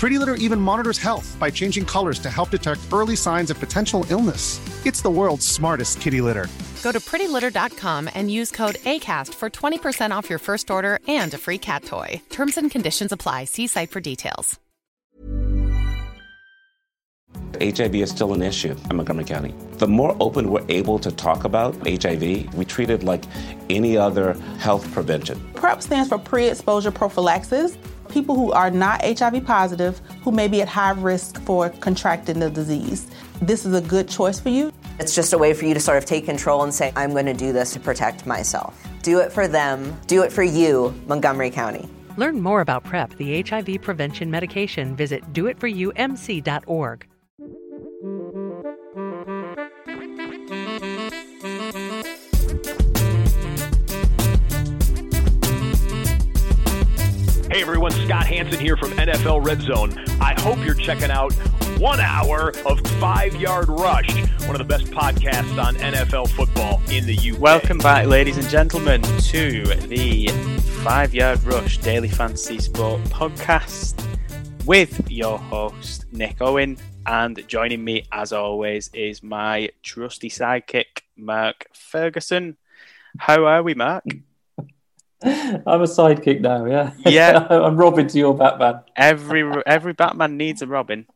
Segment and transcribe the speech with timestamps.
[0.00, 4.06] Pretty Litter even monitors health by changing colors to help detect early signs of potential
[4.08, 4.58] illness.
[4.86, 6.46] It's the world's smartest kitty litter.
[6.82, 11.36] Go to prettylitter.com and use code ACAST for 20% off your first order and a
[11.38, 12.22] free cat toy.
[12.30, 13.44] Terms and conditions apply.
[13.44, 14.58] See site for details.
[17.60, 19.54] HIV is still an issue in Montgomery County.
[19.72, 23.24] The more open we're able to talk about HIV, we treat it like
[23.68, 25.38] any other health prevention.
[25.52, 27.76] PrEP stands for pre exposure prophylaxis.
[28.10, 32.50] People who are not HIV positive, who may be at high risk for contracting the
[32.50, 33.06] disease.
[33.40, 34.72] This is a good choice for you.
[34.98, 37.26] It's just a way for you to sort of take control and say, I'm going
[37.26, 38.82] to do this to protect myself.
[39.02, 41.88] Do it for them, do it for you, Montgomery County.
[42.16, 44.94] Learn more about PrEP, the HIV prevention medication.
[44.96, 47.06] Visit doitforyoumc.org.
[57.60, 59.92] Hey everyone, Scott Hanson here from NFL Red Zone.
[60.18, 61.34] I hope you're checking out
[61.78, 64.08] one hour of Five Yard Rush,
[64.46, 67.38] one of the best podcasts on NFL football in the UK.
[67.38, 70.28] Welcome back, ladies and gentlemen, to the
[70.82, 74.02] Five Yard Rush Daily Fantasy Sport podcast
[74.64, 76.78] with your host, Nick Owen.
[77.04, 82.56] And joining me, as always, is my trusty sidekick, Mark Ferguson.
[83.18, 84.04] How are we, Mark?
[85.24, 86.92] I'm a sidekick now, yeah.
[87.04, 87.46] Yeah.
[87.50, 88.80] I'm Robin to your Batman.
[88.96, 91.06] Every every Batman needs a Robin.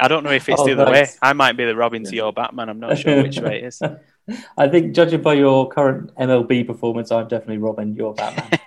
[0.00, 1.12] I don't know if it's Oh, the other nice.
[1.12, 1.18] way.
[1.22, 2.70] I might be the Robin to your Batman.
[2.70, 3.82] I'm not sure which way it is.
[4.56, 8.58] I think, judging by your current MLB performance, I'm definitely Robin, your Batman.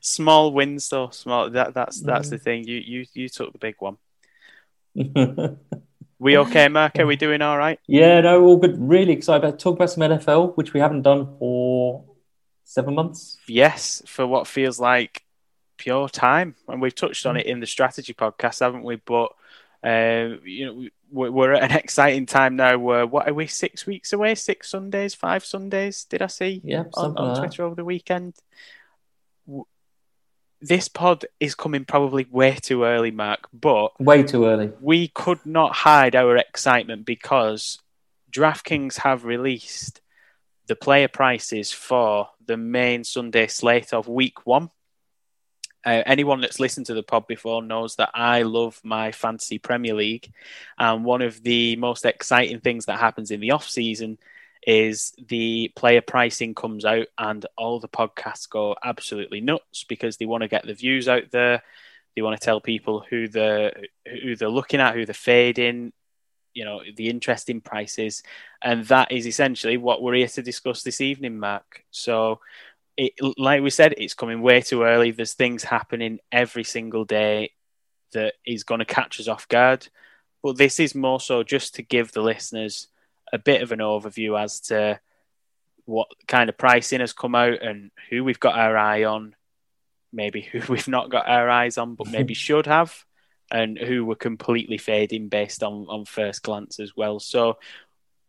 [0.00, 1.08] Small wins, though.
[1.10, 1.48] Small.
[1.50, 2.42] That that's that's the mm.
[2.42, 2.64] thing.
[2.64, 3.96] You you you took the big one.
[6.18, 6.98] We okay, Mark?
[6.98, 7.78] Are we doing all right?
[7.86, 8.76] yeah, no, all good.
[8.78, 12.04] Really excited about talk about some NFL, which we haven't done for
[12.66, 13.38] seven months.
[13.48, 15.22] Yes, for what feels like
[15.78, 18.96] pure time, and we've touched on it in the strategy podcast, haven't we?
[18.96, 19.32] But
[19.84, 20.90] uh, you know, we-
[21.30, 22.76] we're, at an exciting time now.
[22.78, 23.46] Where what are we?
[23.46, 24.34] Six weeks away?
[24.34, 25.14] Six Sundays?
[25.14, 26.04] Five Sundays?
[26.04, 26.60] Did I see?
[26.64, 27.38] Yeah, on, on like.
[27.38, 28.34] Twitter over the weekend.
[30.60, 34.72] This pod is coming probably way too early, Mark, but Way too early.
[34.80, 37.78] we could not hide our excitement because
[38.32, 40.00] DraftKings have released
[40.66, 44.70] the player prices for the main Sunday slate of week one.
[45.84, 49.94] Uh, anyone that's listened to the pod before knows that I love my fantasy Premier
[49.94, 50.32] League.
[50.76, 54.18] And one of the most exciting things that happens in the off season
[54.66, 60.26] is the player pricing comes out and all the podcasts go absolutely nuts because they
[60.26, 61.62] want to get the views out there.
[62.16, 63.72] They want to tell people who the
[64.22, 65.92] who they're looking at, who they're fading,
[66.56, 68.22] you know, the interest in prices,
[68.62, 71.84] and that is essentially what we're here to discuss this evening, Mark.
[71.90, 72.40] So,
[72.96, 75.10] it, like we said, it's coming way too early.
[75.10, 77.52] There's things happening every single day
[78.12, 79.86] that is going to catch us off guard.
[80.42, 82.88] But this is more so just to give the listeners
[83.32, 84.98] a bit of an overview as to
[85.84, 89.34] what kind of pricing has come out and who we've got our eye on,
[90.10, 93.04] maybe who we've not got our eyes on, but maybe should have,
[93.50, 97.20] and who we're completely fading based on, on first glance as well.
[97.20, 97.58] So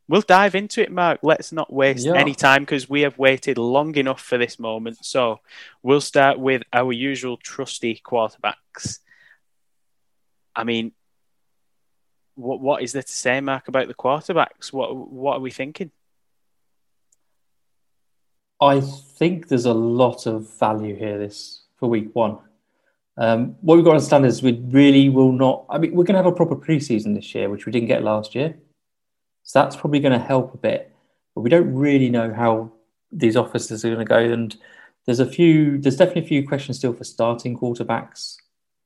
[0.08, 1.20] we'll dive into it, Mark.
[1.24, 2.16] Let's not waste Yeah.
[2.16, 5.04] any time because we have waited long enough for this moment.
[5.06, 5.40] So
[5.82, 9.00] we'll start with our usual trusty quarterbacks.
[10.56, 10.92] I mean,
[12.36, 14.72] what what is there to say, Mark, about the quarterbacks?
[14.72, 15.92] What what are we thinking?
[18.60, 22.40] I think there's a lot of value here this for week one.
[23.18, 25.66] Um, what we've got to understand is we really will not.
[25.70, 28.04] I mean, we're going to have a proper preseason this year, which we didn't get
[28.04, 28.58] last year.
[29.44, 30.94] So that's probably going to help a bit.
[31.34, 32.72] But we don't really know how
[33.12, 34.20] these officers are going to go.
[34.20, 34.56] And
[35.06, 38.36] there's a few, there's definitely a few questions still for starting quarterbacks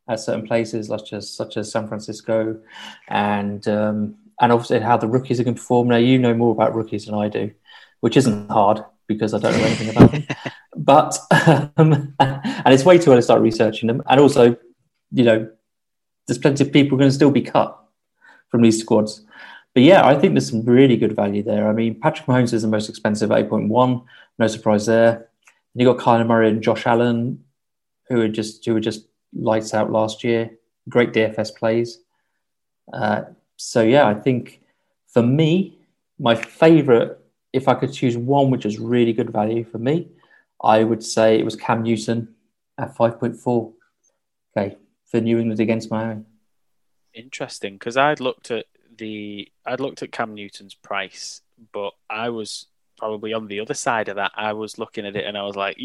[0.08, 2.60] at certain places, such as such as San Francisco,
[3.08, 5.88] and um, and obviously how the rookies are going to perform.
[5.88, 7.52] Now you know more about rookies than I do,
[8.00, 8.84] which isn't hard
[9.14, 10.24] because I don't know anything about them.
[10.74, 11.18] But
[11.78, 14.02] um, and it's way too early to start researching them.
[14.10, 14.56] And also,
[15.12, 15.50] you know,
[16.26, 17.78] there's plenty of people going to still be cut
[18.50, 19.24] from these squads.
[19.74, 21.70] But yeah, I think there's some really good value there.
[21.70, 24.04] I mean, Patrick Mahomes is the most expensive, 8.1.
[24.40, 25.14] No surprise there.
[25.14, 27.44] And you got Kyler Murray and Josh Allen,
[28.08, 30.52] who are just who were just lights out last year.
[30.90, 32.00] Great DFS plays.
[32.92, 33.24] Uh,
[33.56, 34.62] so yeah, I think
[35.08, 35.78] for me,
[36.20, 37.12] my favourite,
[37.54, 40.10] if I could choose one which is really good value for me,
[40.64, 42.36] I would say it was Cam Newton
[42.78, 43.74] at 5.4.
[44.56, 46.24] Okay, for New England against Miami.
[47.14, 48.66] Interesting, because I'd looked at
[48.98, 52.68] the I'd looked at Cam Newton's price, but I was
[52.98, 54.32] probably on the other side of that.
[54.36, 55.78] I was looking at it and I was like,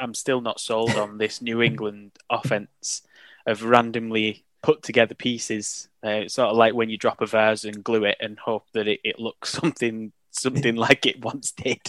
[0.00, 3.02] I'm still not sold on this New England offense
[3.46, 5.88] of randomly put together pieces.
[6.04, 8.66] Uh, it's sort of like when you drop a vase and glue it and hope
[8.72, 11.80] that it, it looks something something like it once did.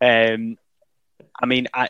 [0.00, 0.56] Um,
[1.40, 1.88] I mean, I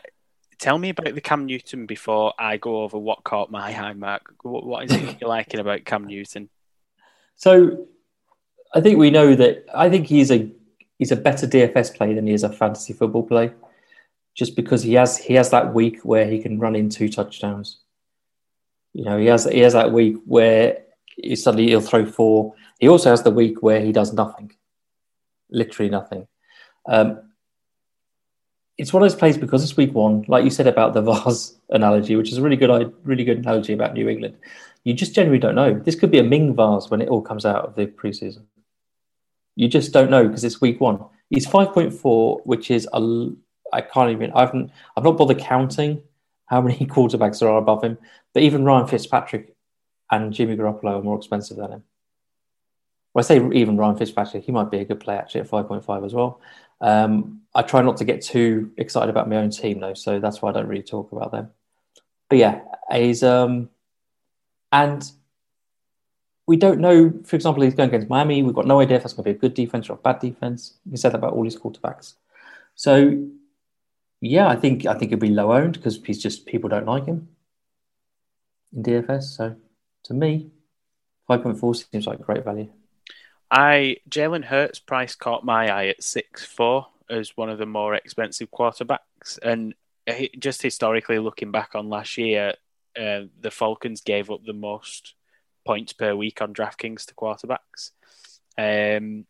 [0.59, 4.33] tell me about the Cam Newton before I go over what caught my eye, Mark.
[4.43, 6.49] What, what is it you're liking about Cam Newton?
[7.35, 7.87] So,
[8.73, 9.65] I think we know that.
[9.73, 10.51] I think he's a
[10.99, 13.51] he's a better DFS play than he is a fantasy football play,
[14.35, 17.79] just because he has he has that week where he can run in two touchdowns.
[18.93, 20.83] You know, he has he has that week where
[21.15, 22.53] he suddenly he'll throw four.
[22.79, 24.51] He also has the week where he does nothing,
[25.51, 26.27] literally nothing.
[26.87, 27.21] Um,
[28.77, 31.59] it's one of those plays because it's week one, like you said about the vase
[31.69, 34.37] analogy, which is a really good, really good analogy about New England.
[34.83, 35.73] You just generally don't know.
[35.73, 38.43] This could be a Ming vase when it all comes out of the preseason.
[39.55, 41.03] You just don't know because it's week one.
[41.29, 43.29] He's five point four, which is a.
[43.73, 44.31] I can't even.
[44.31, 44.71] I haven't.
[44.95, 46.01] I've not bothered counting
[46.45, 47.97] how many quarterbacks there are above him.
[48.33, 49.53] But even Ryan Fitzpatrick
[50.09, 51.83] and Jimmy Garoppolo are more expensive than him.
[53.13, 56.05] Well, I say even Ryan Fitzpatrick, he might be a good play actually at 5.5
[56.05, 56.41] as well.
[56.81, 60.41] Um, I try not to get too excited about my own team though, so that's
[60.41, 61.49] why I don't really talk about them.
[62.29, 62.61] But yeah,
[62.91, 63.69] he's um,
[64.71, 65.03] and
[66.45, 67.13] we don't know.
[67.25, 68.43] For example, he's going against Miami.
[68.43, 70.19] We've got no idea if that's going to be a good defense or a bad
[70.19, 70.77] defense.
[70.89, 72.13] We said that about all these quarterbacks.
[72.75, 73.27] So
[74.21, 77.05] yeah, I think I think it'd be low owned because he's just people don't like
[77.05, 77.29] him
[78.73, 79.23] in DFS.
[79.23, 79.55] So
[80.03, 80.51] to me,
[81.27, 82.69] five point four seems like great value.
[83.51, 87.95] I Jalen Hurts price caught my eye at six four as one of the more
[87.95, 89.73] expensive quarterbacks, and
[90.37, 92.53] just historically looking back on last year,
[92.99, 95.15] uh, the Falcons gave up the most
[95.65, 97.91] points per week on DraftKings to quarterbacks.
[98.57, 99.25] Um,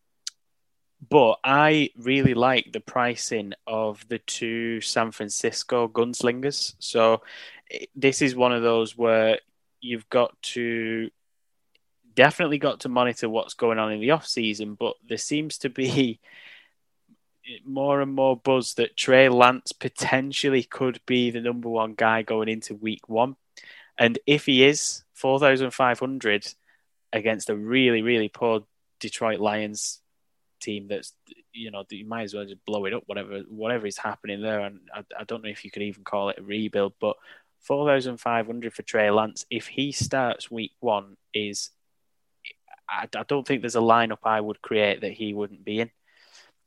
[1.08, 6.74] but I really like the pricing of the two San Francisco gunslingers.
[6.78, 7.22] So
[7.94, 9.38] this is one of those where
[9.80, 11.10] you've got to
[12.14, 15.68] definitely got to monitor what's going on in the off season, but there seems to
[15.68, 16.20] be
[17.64, 22.48] more and more buzz that Trey Lance potentially could be the number one guy going
[22.48, 23.36] into week one.
[23.98, 26.54] And if he is 4,500
[27.12, 28.64] against a really, really poor
[28.98, 30.00] Detroit Lions
[30.60, 31.12] team that's,
[31.52, 34.60] you know, you might as well just blow it up, whatever, whatever is happening there.
[34.60, 37.16] And I, I don't know if you could even call it a rebuild, but
[37.60, 41.70] 4,500 for Trey Lance, if he starts week one, is
[42.90, 45.90] I, I don't think there's a lineup I would create that he wouldn't be in,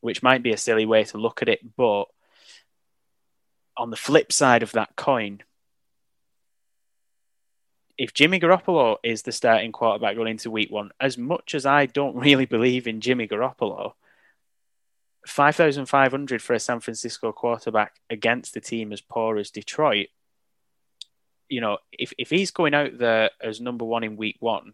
[0.01, 1.59] which might be a silly way to look at it.
[1.75, 2.05] But
[3.75, 5.41] on the flip side of that coin,
[7.97, 11.85] if Jimmy Garoppolo is the starting quarterback going into week one, as much as I
[11.85, 13.93] don't really believe in Jimmy Garoppolo,
[15.27, 20.07] 5,500 for a San Francisco quarterback against a team as poor as Detroit,
[21.47, 24.73] you know, if, if he's going out there as number one in week one,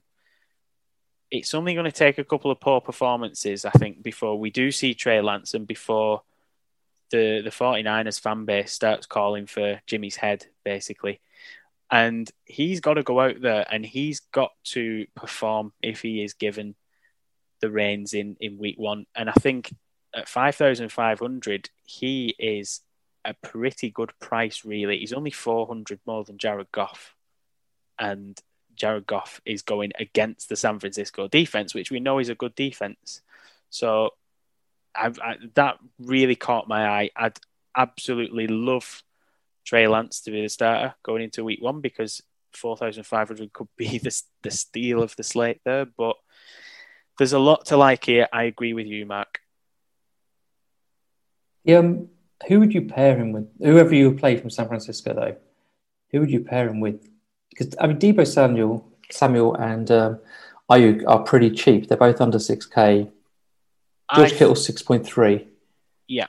[1.31, 4.71] it's only going to take a couple of poor performances, I think, before we do
[4.71, 6.23] see Trey Lance and before
[7.11, 11.19] the, the 49ers fan base starts calling for Jimmy's head, basically.
[11.91, 16.33] And he's got to go out there and he's got to perform if he is
[16.33, 16.75] given
[17.61, 19.05] the reins in, in week one.
[19.15, 19.73] And I think
[20.15, 22.81] at 5,500, he is
[23.25, 24.99] a pretty good price, really.
[24.99, 27.15] He's only 400 more than Jared Goff.
[27.97, 28.39] And
[28.79, 32.55] Jared Goff is going against the San Francisco defense, which we know is a good
[32.55, 33.21] defense.
[33.69, 34.11] So
[34.95, 37.09] I, I, that really caught my eye.
[37.15, 37.37] I'd
[37.75, 39.03] absolutely love
[39.65, 42.21] Trey Lance to be the starter going into week one because
[42.53, 46.15] 4,500 could be the, the steal of the slate there, but
[47.17, 48.27] there's a lot to like here.
[48.31, 49.39] I agree with you, Mark.
[51.65, 52.07] Yeah, um,
[52.47, 53.49] who would you pair him with?
[53.59, 55.35] Whoever you play from San Francisco, though,
[56.11, 57.05] who would you pair him with?
[57.49, 60.19] Because I mean, Deebo Samuel, Samuel, and um,
[60.69, 61.87] Aiyuk are pretty cheap.
[61.87, 63.09] They're both under six k.
[64.15, 65.47] George I, Kittle six point three.
[66.07, 66.27] Yeah,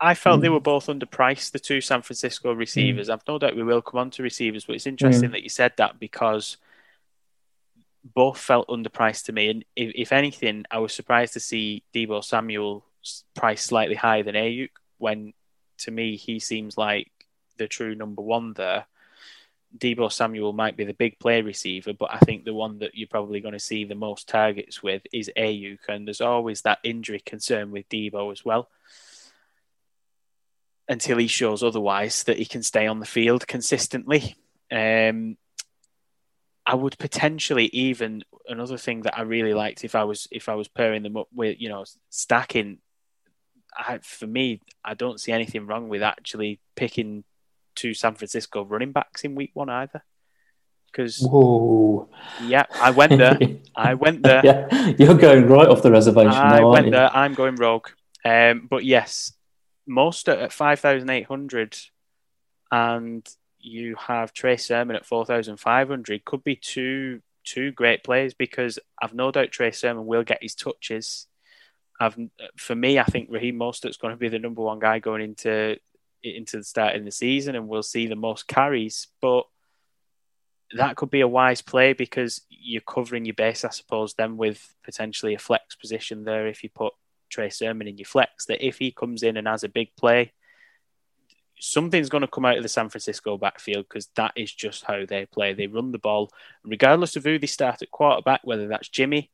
[0.00, 0.42] I felt mm.
[0.42, 1.52] they were both underpriced.
[1.52, 3.08] The two San Francisco receivers.
[3.08, 3.12] Mm.
[3.12, 5.32] I've no doubt we will come on to receivers, but it's interesting mm.
[5.32, 6.56] that you said that because
[8.04, 9.48] both felt underpriced to me.
[9.48, 12.84] And if, if anything, I was surprised to see Deebo Samuel
[13.34, 15.32] priced slightly higher than Aiyuk when
[15.78, 17.10] to me he seems like
[17.58, 18.86] the true number one there.
[19.76, 23.08] Deebo Samuel might be the big play receiver, but I think the one that you're
[23.08, 27.20] probably going to see the most targets with is Aiyuk, and there's always that injury
[27.20, 28.68] concern with Deebo as well.
[30.88, 34.36] Until he shows otherwise that he can stay on the field consistently.
[34.70, 35.36] Um,
[36.66, 40.54] I would potentially even another thing that I really liked if I was if I
[40.54, 42.78] was pairing them up with you know stacking.
[43.74, 47.24] I, for me, I don't see anything wrong with actually picking
[47.74, 50.02] two San Francisco running backs in week one either.
[50.86, 52.08] Because whoa,
[52.44, 53.38] yeah, I went there.
[53.76, 54.42] I went there.
[54.44, 56.32] yeah, you're going right off the reservation.
[56.32, 57.14] I now, went there.
[57.14, 57.88] I'm going rogue.
[58.24, 59.32] Um, but yes,
[59.86, 61.78] most at five thousand eight hundred,
[62.70, 63.26] and
[63.62, 69.32] you have Trey Sermon at 4,500 could be two two great players because I've no
[69.32, 71.26] doubt Trey Sermon will get his touches.
[71.98, 72.16] I've,
[72.56, 75.76] for me, I think Raheem Mostert's going to be the number one guy going into
[76.22, 79.08] into the start of the season, and we'll see the most carries.
[79.20, 79.44] But
[80.74, 84.74] that could be a wise play because you're covering your base, I suppose, then with
[84.84, 86.94] potentially a flex position there if you put
[87.30, 88.46] Trey Sermon in your flex.
[88.46, 90.32] That if he comes in and has a big play,
[91.60, 95.04] something's going to come out of the San Francisco backfield because that is just how
[95.06, 95.52] they play.
[95.52, 96.30] They run the ball,
[96.64, 99.30] regardless of who they start at quarterback, whether that's Jimmy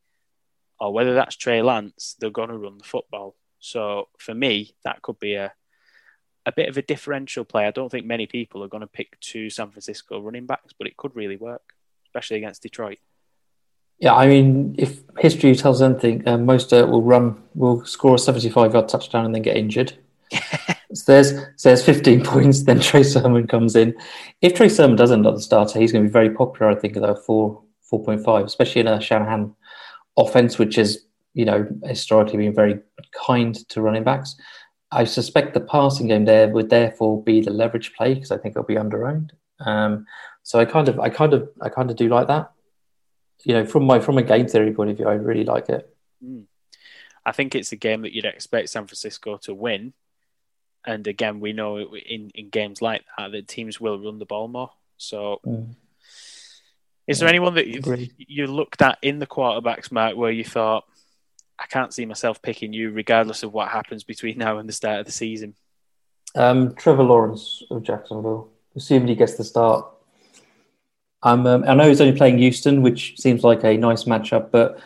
[0.80, 3.35] or whether that's Trey Lance, they're going to run the football.
[3.59, 5.52] So for me, that could be a
[6.49, 7.67] a bit of a differential play.
[7.67, 10.87] I don't think many people are going to pick two San Francisco running backs, but
[10.87, 11.75] it could really work,
[12.07, 12.99] especially against Detroit.
[13.99, 18.73] Yeah, I mean, if history tells anything, uh, Mostert will run, will score a 75
[18.73, 19.93] yard touchdown and then get injured.
[20.95, 22.62] so there's so there's 15 points.
[22.62, 23.95] Then Trey Sermon comes in.
[24.40, 26.71] If Trey Sermon doesn't end up the starter, he's going to be very popular.
[26.71, 27.62] I think though four
[27.93, 29.55] 4.5, especially in a Shanahan
[30.17, 30.99] offense, which has
[31.35, 32.78] you know historically been very
[33.26, 34.37] kind to running backs.
[34.90, 38.52] I suspect the passing game there would therefore be the leverage play because I think
[38.52, 39.30] it'll be underowned.
[39.61, 40.07] Um,
[40.42, 42.52] so I kind of, I kind of, I kind of do like that.
[43.45, 45.95] You know, from my from a game theory point of view, I really like it.
[46.25, 46.45] Mm.
[47.25, 49.92] I think it's a game that you'd expect San Francisco to win
[50.88, 54.49] and again, we know in, in games like that that teams will run the ball
[54.49, 54.71] more.
[54.97, 55.75] So, mm.
[57.07, 60.85] is there anyone that you, you looked at in the quarterbacks, Mark, where you thought,
[61.59, 65.00] I can't see myself picking you, regardless of what happens between now and the start
[65.00, 65.55] of the season?
[66.35, 69.87] Um, Trevor Lawrence of Jacksonville, assuming he gets the start.
[71.23, 74.79] Um, I know he's only playing Houston, which seems like a nice matchup, but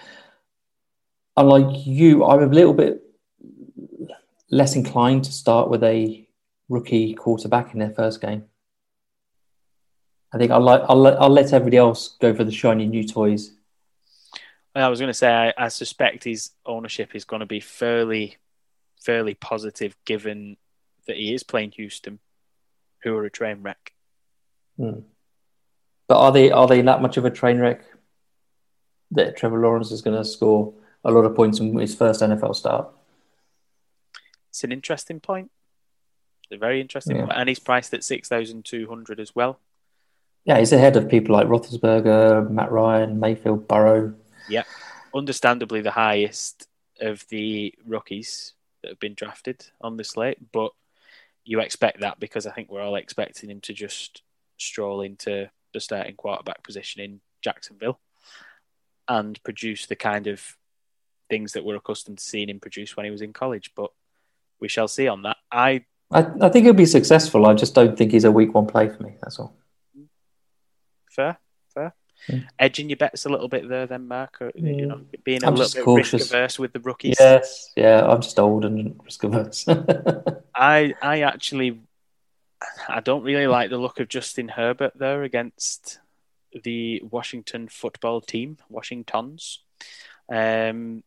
[1.36, 3.02] unlike you, I'm a little bit
[4.50, 6.26] less inclined to start with a
[6.68, 8.44] rookie quarterback in their first game.
[10.32, 13.06] I think I'll, let, I'll, let, I'll let everybody else go for the shiny new
[13.06, 13.52] toys.
[14.74, 18.38] I was going to say, I, I suspect his ownership is going to be fairly,
[19.00, 20.56] fairly positive, given
[21.06, 22.20] that he is playing Houston,
[23.02, 23.92] who are a train wreck.
[24.78, 25.00] Hmm.
[26.08, 27.84] But are they are they that much of a train wreck
[29.12, 30.74] that Trevor Lawrence is going to score
[31.04, 32.88] a lot of points in his first NFL start?
[34.50, 35.50] It's an interesting point.
[36.44, 37.26] It's a very interesting yeah.
[37.26, 37.38] point.
[37.38, 39.58] And he's priced at 6,200 as well.
[40.44, 44.14] Yeah, he's ahead of people like Roethlisberger, Matt Ryan, Mayfield, Burrow.
[44.48, 44.64] Yeah,
[45.14, 46.68] understandably the highest
[47.00, 50.72] of the rookies that have been drafted on the slate, but
[51.44, 54.22] you expect that because I think we're all expecting him to just
[54.58, 57.98] stroll into the starting quarterback position in Jacksonville
[59.08, 60.56] and produce the kind of
[61.28, 63.72] things that we're accustomed to seeing him produce when he was in college.
[63.74, 63.90] But
[64.60, 65.38] we shall see on that.
[65.50, 67.46] I I, I think he'll be successful.
[67.46, 69.14] I just don't think he's a week one play for me.
[69.22, 69.56] That's all.
[71.10, 71.38] Fair,
[72.28, 72.46] Mm.
[72.58, 74.40] Edging your bets a little bit there, then, Mark.
[74.40, 76.12] Or, you know, being a I'm little bit cautious.
[76.12, 77.16] risk averse with the rookies.
[77.18, 78.06] Yes, yeah.
[78.06, 79.66] I'm just old and risk averse.
[80.54, 81.80] I I actually
[82.88, 85.98] I don't really like the look of Justin Herbert there against
[86.62, 89.60] the Washington football team, Washingtons.
[90.30, 91.02] Um,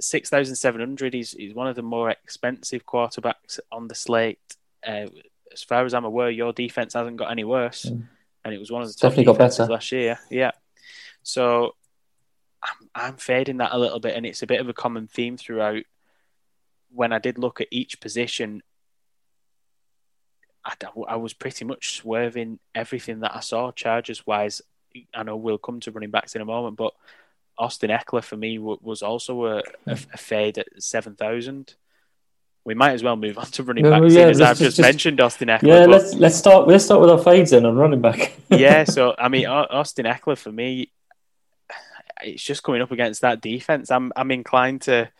[0.00, 1.14] 6,700.
[1.14, 4.56] He's, he's one of the more expensive quarterbacks on the slate.
[4.86, 5.06] Uh,
[5.52, 8.06] as far as I'm aware, your defense hasn't got any worse, mm.
[8.50, 10.18] And it was one of the top definitely got better last year.
[10.28, 10.50] Yeah,
[11.22, 11.76] so
[12.60, 15.36] I'm, I'm fading that a little bit, and it's a bit of a common theme
[15.36, 15.84] throughout.
[16.92, 18.62] When I did look at each position,
[20.64, 20.74] I,
[21.08, 24.60] I was pretty much swerving everything that I saw Chargers wise.
[25.14, 26.92] I know we'll come to running backs in a moment, but
[27.56, 31.76] Austin Ekeler for me was also a, a, a fade at seven thousand.
[32.64, 35.20] We might as well move on to running back, yeah, as I've just, just, mentioned
[35.20, 35.62] Austin Ekeler.
[35.62, 36.68] Yeah, let's let's start.
[36.68, 38.38] Let's start with our fades then on running back.
[38.50, 40.92] yeah, so I mean, Austin Ekeler for me,
[42.22, 43.90] it's just coming up against that defense.
[43.90, 45.10] I'm I'm inclined to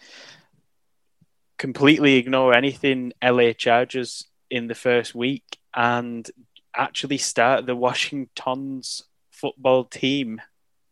[1.58, 5.44] completely ignore anything LA Chargers in the first week
[5.74, 6.30] and
[6.74, 10.40] actually start the Washington's football team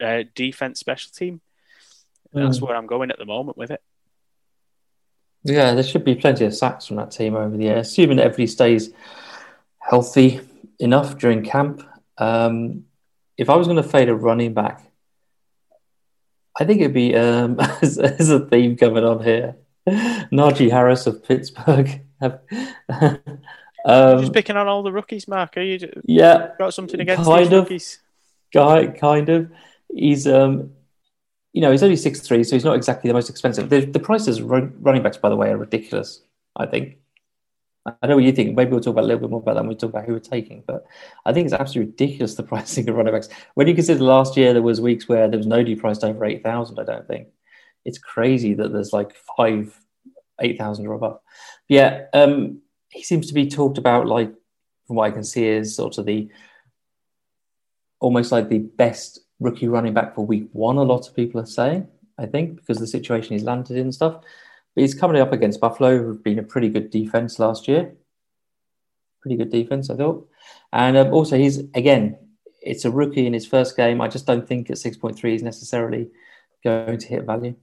[0.00, 1.40] uh, defense special team.
[2.33, 2.62] That's mm.
[2.62, 3.83] where I'm going at the moment with it.
[5.45, 8.47] Yeah, there should be plenty of sacks from that team over the year, assuming everybody
[8.47, 8.90] stays
[9.78, 10.40] healthy
[10.78, 11.83] enough during camp.
[12.18, 12.85] Um,
[13.37, 14.85] if I was going to fade a running back,
[16.59, 19.57] I think it'd be um, as, as, a theme coming on here.
[19.88, 22.02] Najee Harris of Pittsburgh.
[22.21, 22.40] um,
[23.85, 25.57] just picking on all the rookies, Mark.
[25.57, 25.78] Are you?
[26.04, 28.00] Yeah, got something against kind these of, rookies?
[28.52, 29.50] Guy, kind of.
[29.95, 30.73] He's um,
[31.58, 33.68] you know, he's only six three, so he's not exactly the most expensive.
[33.68, 36.22] The, the prices running backs, by the way, are ridiculous.
[36.54, 36.98] I think.
[37.84, 38.54] I know what you think.
[38.54, 40.12] Maybe we'll talk about a little bit more about that when we talk about who
[40.12, 40.62] we're taking.
[40.64, 40.86] But
[41.26, 43.28] I think it's absolutely ridiculous the pricing of running backs.
[43.54, 46.44] When you consider last year there was weeks where there was nobody priced over eight
[46.44, 46.78] thousand.
[46.78, 47.26] I don't think
[47.84, 49.76] it's crazy that there's like five
[50.40, 51.18] eight thousand or above.
[51.66, 54.32] Yeah, um, he seems to be talked about like
[54.86, 56.28] from what I can see is sort of the
[57.98, 61.47] almost like the best rookie running back for week one, a lot of people are
[61.47, 61.87] saying,
[62.18, 64.23] I think, because the situation he's landed in and stuff.
[64.75, 67.95] But he's coming up against Buffalo, who've been a pretty good defense last year.
[69.21, 70.28] Pretty good defense, I thought.
[70.73, 72.18] And um, also, he's, again,
[72.61, 74.00] it's a rookie in his first game.
[74.00, 76.11] I just don't think at 6.3 is necessarily
[76.62, 77.54] going to hit value.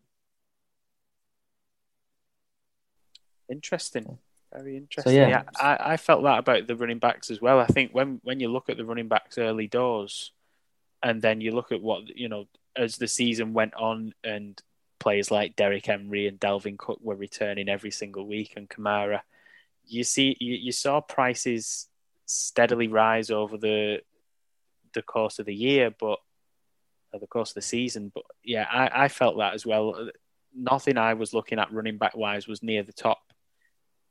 [3.49, 4.17] Interesting.
[4.51, 5.11] Very interesting.
[5.11, 7.59] So, yeah, yeah I, I felt that about the running backs as well.
[7.59, 10.31] I think when, when you look at the running backs early doors,
[11.03, 14.61] and then you look at what you know as the season went on, and
[14.99, 19.21] players like Derrick Henry and Dalvin Cook were returning every single week, and Kamara.
[19.87, 21.87] You see, you, you saw prices
[22.25, 24.01] steadily rise over the
[24.93, 26.19] the course of the year, but
[27.13, 28.11] uh, the course of the season.
[28.13, 30.09] But yeah, I, I felt that as well.
[30.55, 33.19] Nothing I was looking at running back wise was near the top.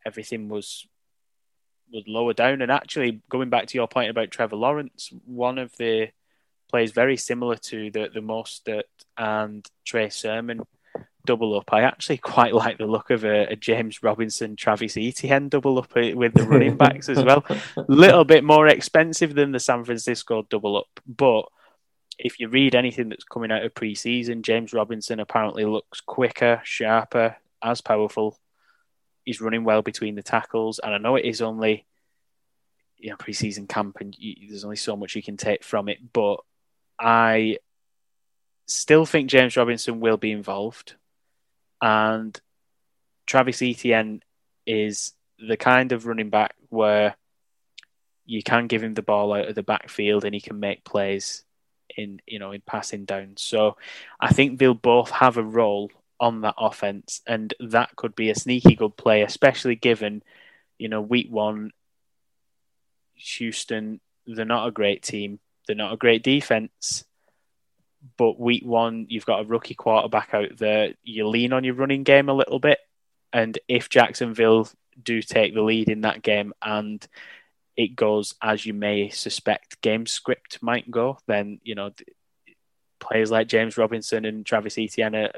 [0.07, 0.87] Everything was
[1.93, 2.63] was lower down.
[2.63, 6.09] And actually, going back to your point about Trevor Lawrence, one of the
[6.75, 8.83] plays very similar to the the Mostert
[9.17, 10.67] and Trey Sermon
[11.25, 11.73] double up.
[11.73, 15.97] I actually quite like the look of a, a James Robinson, Travis Etienne double up
[15.97, 17.45] uh, with the running backs as well.
[17.49, 21.45] A little bit more expensive than the San Francisco double up, but
[22.19, 27.37] if you read anything that's coming out of preseason, James Robinson apparently looks quicker, sharper,
[27.63, 28.37] as powerful.
[29.25, 31.87] He's running well between the tackles, and I know it is only
[32.99, 35.99] you know preseason camp, and you, there's only so much you can take from it,
[36.13, 36.41] but
[36.99, 37.59] I
[38.67, 40.95] still think James Robinson will be involved,
[41.81, 42.39] and
[43.27, 44.23] Travis Etienne
[44.67, 47.17] is the kind of running back where
[48.27, 51.45] you can give him the ball out of the backfield and he can make plays
[51.97, 53.35] in you know in passing down.
[53.37, 53.77] So
[54.21, 58.35] I think they'll both have a role on that offense, and that could be a
[58.35, 60.23] sneaky good play, especially given
[60.79, 61.73] you know week one,
[63.15, 65.39] Houston they're not a great team.
[65.67, 67.05] They're not a great defense,
[68.17, 70.95] but week one you've got a rookie quarterback out there.
[71.03, 72.79] You lean on your running game a little bit,
[73.33, 74.69] and if Jacksonville
[75.03, 77.05] do take the lead in that game and
[77.77, 81.91] it goes as you may suspect game script might go, then you know
[83.01, 85.33] players like James Robinson and Travis Etienne are,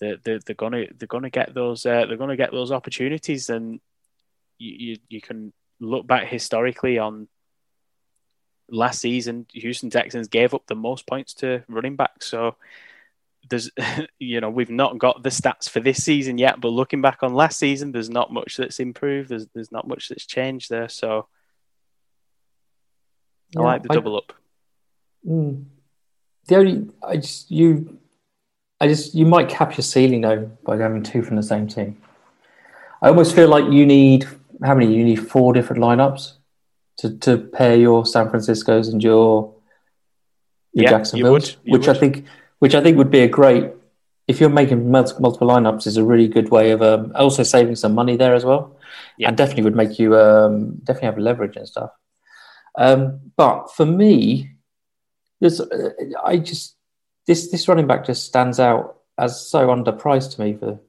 [0.00, 3.80] they're, they're, they're gonna they're gonna get those uh, they're gonna get those opportunities, and
[4.58, 7.28] you, you you can look back historically on
[8.70, 12.26] last season, Houston Texans gave up the most points to running backs.
[12.26, 12.56] So
[13.48, 13.70] there's,
[14.18, 17.34] you know, we've not got the stats for this season yet, but looking back on
[17.34, 19.28] last season, there's not much that's improved.
[19.28, 20.88] There's there's not much that's changed there.
[20.88, 21.28] So
[23.56, 24.32] I yeah, like the I, double up.
[25.26, 25.64] Mm,
[26.48, 27.98] the only I just you,
[28.80, 32.00] I just you might cap your ceiling though by having two from the same team.
[33.02, 34.26] I almost feel like you need
[34.64, 34.94] how many?
[34.94, 36.32] You need four different lineups
[36.98, 39.54] to, to pair your San Francisco's and your
[40.72, 41.96] your yeah, Jacksonville's, you you which would.
[41.96, 42.26] I think
[42.58, 43.72] which I think would be a great
[44.28, 47.94] if you're making multiple lineups, is a really good way of um, also saving some
[47.94, 48.76] money there as well,
[49.18, 49.28] yeah.
[49.28, 51.90] and definitely would make you um, definitely have leverage and stuff.
[52.76, 54.50] Um, but for me,
[55.40, 55.90] there's uh,
[56.24, 56.76] I just
[57.26, 60.80] this this running back just stands out as so underpriced to me for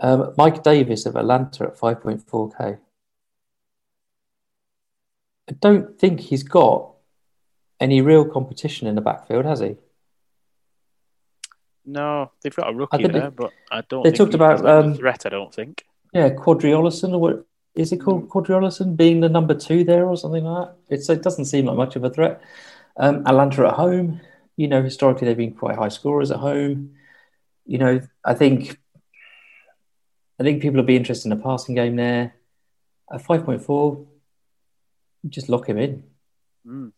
[0.00, 2.78] um, Mike Davis of Atlanta at 5.4k.
[5.48, 6.92] I don't think he's got
[7.80, 9.76] any real competition in the backfield, has he?
[11.84, 14.04] No, they've got a rookie there, but I don't.
[14.04, 15.26] They talked about um, threat.
[15.26, 15.84] I don't think.
[16.14, 18.26] Yeah, Qadree Ollison, or what is it called?
[18.26, 18.28] Mm.
[18.28, 20.76] Qadree Ollison being the number two there, or something like that.
[20.94, 22.40] It's, it doesn't seem like much of a threat.
[22.96, 24.20] Um, Atlanta at home,
[24.56, 26.94] you know, historically they've been quite high scorers at home.
[27.66, 28.78] You know, I think,
[30.38, 32.34] I think people will be interested in a passing game there.
[33.12, 34.06] At five point four,
[35.28, 36.04] just lock him in.
[36.66, 36.92] Mm.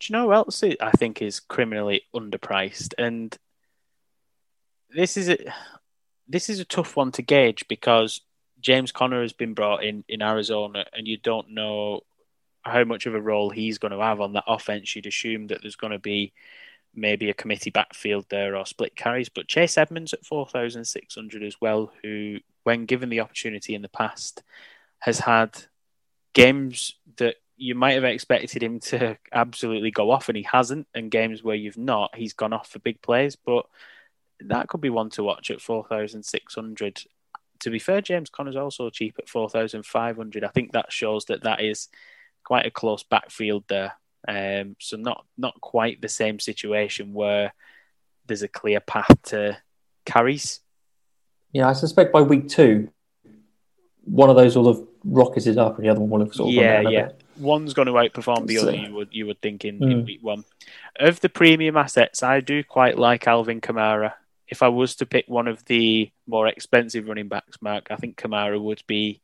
[0.00, 2.94] Do you know who else I think is criminally underpriced?
[2.98, 3.36] And
[4.90, 5.38] this is a
[6.28, 8.20] this is a tough one to gauge because
[8.60, 12.00] James Conner has been brought in in Arizona, and you don't know
[12.62, 14.94] how much of a role he's going to have on that offense.
[14.94, 16.32] You'd assume that there's going to be
[16.94, 21.14] maybe a committee backfield there or split carries, but Chase Edmonds at four thousand six
[21.14, 24.42] hundred as well, who, when given the opportunity in the past,
[24.98, 25.64] has had
[26.32, 30.86] games that you might have expected him to absolutely go off, and he hasn't.
[30.94, 33.66] And games where you've not, he's gone off for big plays, but
[34.40, 37.04] that could be one to watch at 4,600.
[37.60, 40.44] To be fair, James Conner's also cheap at 4,500.
[40.44, 41.88] I think that shows that that is
[42.44, 43.92] quite a close backfield there.
[44.26, 47.52] Um, so not not quite the same situation where
[48.26, 49.58] there's a clear path to
[50.04, 50.60] carries.
[51.52, 52.88] Yeah, I suspect by week two,
[54.04, 56.54] one of those will have rocketed up, and the other one will have sort of
[56.54, 57.08] yeah, yeah.
[57.38, 58.76] One's going to outperform the so, other.
[58.76, 59.90] You would you would think in, mm.
[59.90, 60.06] in, hmm.
[60.06, 60.44] week one.
[60.98, 64.12] Of the premium assets, I do quite like Alvin Kamara
[64.52, 68.18] if I was to pick one of the more expensive running backs, Mark, I think
[68.18, 69.22] Kamara would be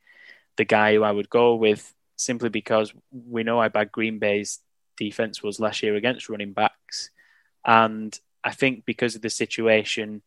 [0.56, 4.60] the guy who I would go with simply because we know how bad Green Bay's
[4.96, 7.10] defense was last year against running backs.
[7.62, 10.22] And I think because of the situation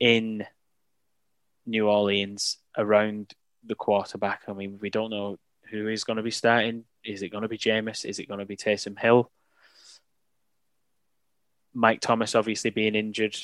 [0.00, 0.44] in
[1.64, 3.32] New Orleans around
[3.64, 5.38] the quarterback, I mean, we don't know
[5.70, 6.84] who is going to be starting.
[7.04, 8.04] Is it going to be Jameis?
[8.04, 9.30] Is it going to be Taysom Hill?
[11.74, 13.36] Mike Thomas obviously being injured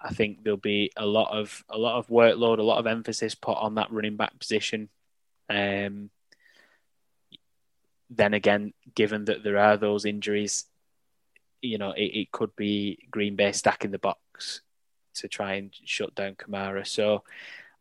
[0.00, 3.34] I think there'll be a lot of a lot of workload, a lot of emphasis
[3.34, 4.88] put on that running back position.
[5.50, 6.10] Um,
[8.10, 10.66] then again, given that there are those injuries,
[11.60, 14.62] you know, it, it could be Green Bay stacking the box
[15.14, 16.86] to try and shut down Kamara.
[16.86, 17.24] So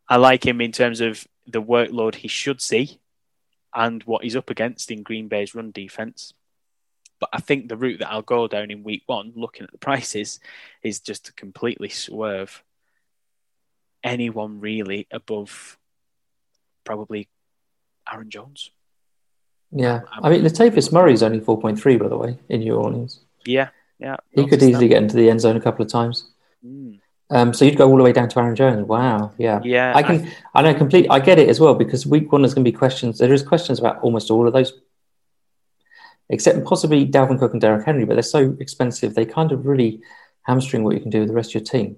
[0.09, 2.99] I like him in terms of the workload he should see
[3.73, 6.33] and what he's up against in Green Bay's run defense.
[7.19, 9.77] But I think the route that I'll go down in week one, looking at the
[9.77, 10.39] prices,
[10.83, 12.63] is just to completely swerve
[14.03, 15.77] anyone really above
[16.83, 17.27] probably
[18.11, 18.71] Aaron Jones.
[19.71, 22.75] Yeah, I mean, Latavius Murray is only four point three, by the way, in New
[22.75, 23.19] Orleans.
[23.45, 26.29] Yeah, yeah, he could easily get into the end zone a couple of times.
[26.65, 26.99] Mm.
[27.29, 28.87] Um, so you'd go all the way down to Aaron Jones.
[28.87, 29.91] Wow, yeah, yeah.
[29.95, 31.07] I can, I, I know complete.
[31.09, 33.19] I get it as well because week one is going to be questions.
[33.19, 34.73] There is questions about almost all of those
[36.29, 39.15] except possibly Dalvin Cook and Derrick Henry, but they're so expensive.
[39.15, 40.01] They kind of really
[40.43, 41.97] hamstring what you can do with the rest of your team.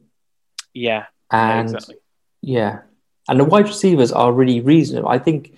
[0.74, 1.06] Yeah.
[1.32, 1.96] And yeah, exactly.
[2.42, 2.80] yeah.
[3.28, 5.10] And the wide receivers are really reasonable.
[5.10, 5.56] I think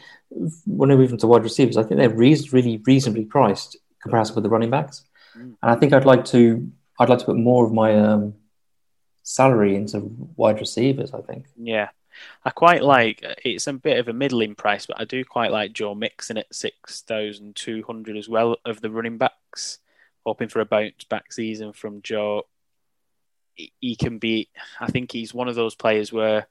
[0.66, 4.50] when I move into wide receivers, I think they're really reasonably priced comparison with the
[4.50, 5.06] running backs.
[5.38, 5.56] Mm.
[5.62, 8.36] And I think I'd like to I'd like to put more of my um,
[9.24, 10.00] salary into
[10.36, 11.46] wide receivers, I think.
[11.56, 11.90] Yeah.
[12.44, 15.74] I quite like it's a bit of a middling price, but I do quite like
[15.74, 19.80] Joe Mixon at six thousand two hundred as well of the running backs.
[20.26, 22.44] Hoping for a bounce back season from Joe.
[23.56, 24.50] He can be.
[24.80, 26.48] I think he's one of those players where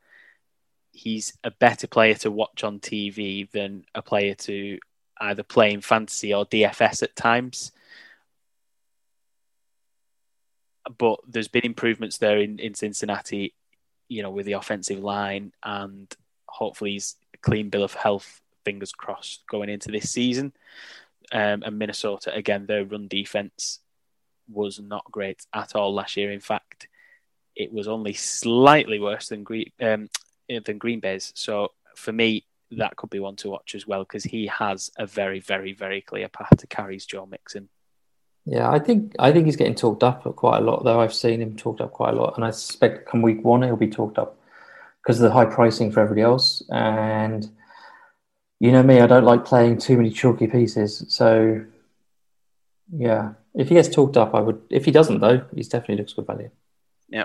[0.93, 4.79] he's a better player to watch on TV than a player to
[5.21, 7.73] either play in fantasy or DFS at times.
[10.99, 13.55] But there's been improvements there in, in Cincinnati
[14.11, 16.13] you know, with the offensive line and
[16.47, 20.53] hopefully he's a clean bill of health, fingers crossed, going into this season.
[21.33, 23.79] Um, and Minnesota, again, their run defense
[24.49, 26.33] was not great at all last year.
[26.33, 26.89] In fact,
[27.55, 30.09] it was only slightly worse than Green, um,
[30.49, 31.33] than Green Bay's.
[31.37, 35.07] So for me, that could be one to watch as well because he has a
[35.07, 37.69] very, very, very clear path to carries Joe Mixon.
[38.45, 40.85] Yeah, I think I think he's getting talked up quite a lot.
[40.85, 43.63] Though I've seen him talked up quite a lot, and I suspect come week one
[43.63, 44.39] he'll be talked up
[45.03, 46.63] because of the high pricing for everybody else.
[46.71, 47.49] And
[48.59, 51.05] you know me, I don't like playing too many chalky pieces.
[51.09, 51.65] So
[52.93, 54.61] yeah, if he gets talked up, I would.
[54.71, 56.51] If he doesn't, though, he's definitely looks good value.
[57.09, 57.25] Yeah.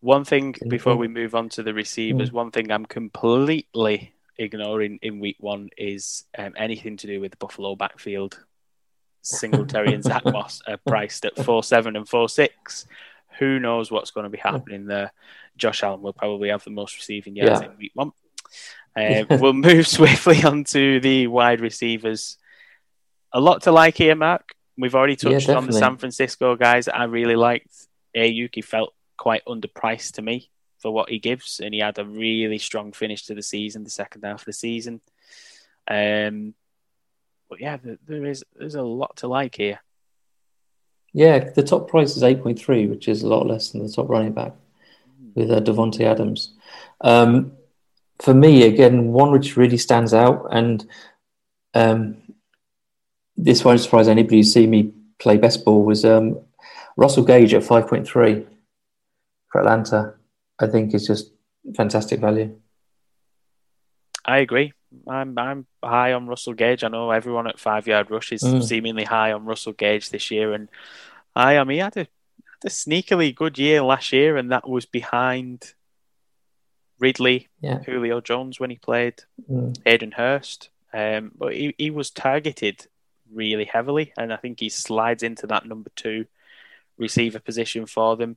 [0.00, 2.34] One thing before we move on to the receivers, mm.
[2.34, 7.36] one thing I'm completely ignoring in week one is um, anything to do with the
[7.38, 8.38] Buffalo backfield.
[9.24, 12.86] Singletary and Zach Moss are priced at four seven and four six.
[13.38, 15.12] Who knows what's going to be happening there?
[15.56, 17.70] Josh Allen will probably have the most receiving yards yeah.
[17.70, 18.12] in week one.
[18.94, 22.36] Uh, we'll move swiftly on to the wide receivers.
[23.32, 24.54] A lot to like here, Mark.
[24.76, 26.86] We've already touched yeah, on the San Francisco guys.
[26.86, 27.72] I really liked
[28.16, 28.54] Aiyuk.
[28.54, 32.58] He felt quite underpriced to me for what he gives, and he had a really
[32.58, 35.00] strong finish to the season, the second half of the season.
[35.88, 36.54] Um,
[37.48, 39.80] but yeah, there is there's a lot to like here.
[41.12, 43.92] Yeah, the top price is eight point three, which is a lot less than the
[43.92, 44.52] top running back
[45.34, 46.54] with uh, Davante Adams.
[47.00, 47.52] Um,
[48.20, 50.86] for me, again, one which really stands out, and
[51.74, 52.16] um,
[53.36, 56.38] this won't surprise anybody who see me play best ball, was um,
[56.96, 58.46] Russell Gage at 5.3
[59.50, 60.14] for Atlanta.
[60.60, 61.32] I think is just
[61.76, 62.56] fantastic value.
[64.24, 64.72] I agree.
[65.08, 66.84] I'm I'm high on Russell Gage.
[66.84, 68.62] I know everyone at Five Yard Rush is mm.
[68.62, 70.68] seemingly high on Russell Gage this year, and
[71.34, 74.68] I, I mean, he had a, had a sneakily good year last year, and that
[74.68, 75.74] was behind
[76.98, 77.80] Ridley, yeah.
[77.80, 79.76] Julio Jones when he played, mm.
[79.84, 80.70] Hayden Hurst.
[80.92, 82.86] Um, but he, he was targeted
[83.32, 86.26] really heavily, and I think he slides into that number two
[86.96, 88.36] receiver position for them.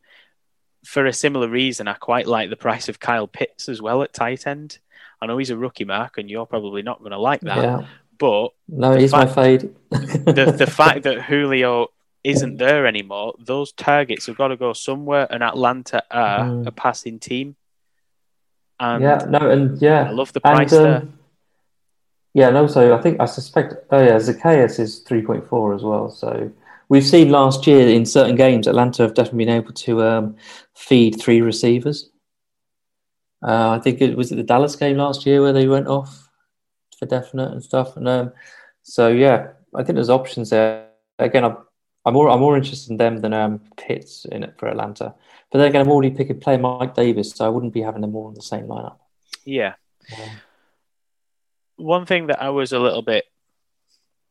[0.84, 4.14] For a similar reason, I quite like the price of Kyle Pitts as well at
[4.14, 4.80] tight end.
[5.22, 7.58] I know he's a rookie mark, and you're probably not going to like that.
[7.58, 7.86] Yeah.
[8.18, 9.76] But no, he's fact, my fade.
[9.90, 11.88] the the fact that Julio
[12.24, 16.68] isn't there anymore, those targets have got to go somewhere, and Atlanta are mm.
[16.68, 17.56] a passing team.
[18.80, 21.08] And yeah, no, and yeah, I love the price and, um, there.
[22.34, 23.74] Yeah, and also I think I suspect.
[23.92, 26.10] Oh yeah, Zaccheaus is three point four as well.
[26.10, 26.52] So
[26.90, 30.36] we've seen last year in certain games, Atlanta have definitely been able to um,
[30.76, 32.10] feed three receivers.
[33.44, 36.30] Uh, I think it was at the Dallas game last year where they went off
[36.98, 37.98] for definite and stuff.
[37.98, 38.34] And um,
[38.82, 40.88] so yeah, I think there's options there.
[41.20, 41.58] Again, I'm,
[42.06, 45.14] I'm more I'm more interested in them than um, Pitts in it for Atlanta.
[45.52, 48.16] But then again, I'm already picking player Mike Davis, so I wouldn't be having them
[48.16, 48.98] all in the same lineup.
[49.46, 49.74] Yeah.
[50.10, 50.30] yeah
[51.78, 53.26] one thing that I was a little bit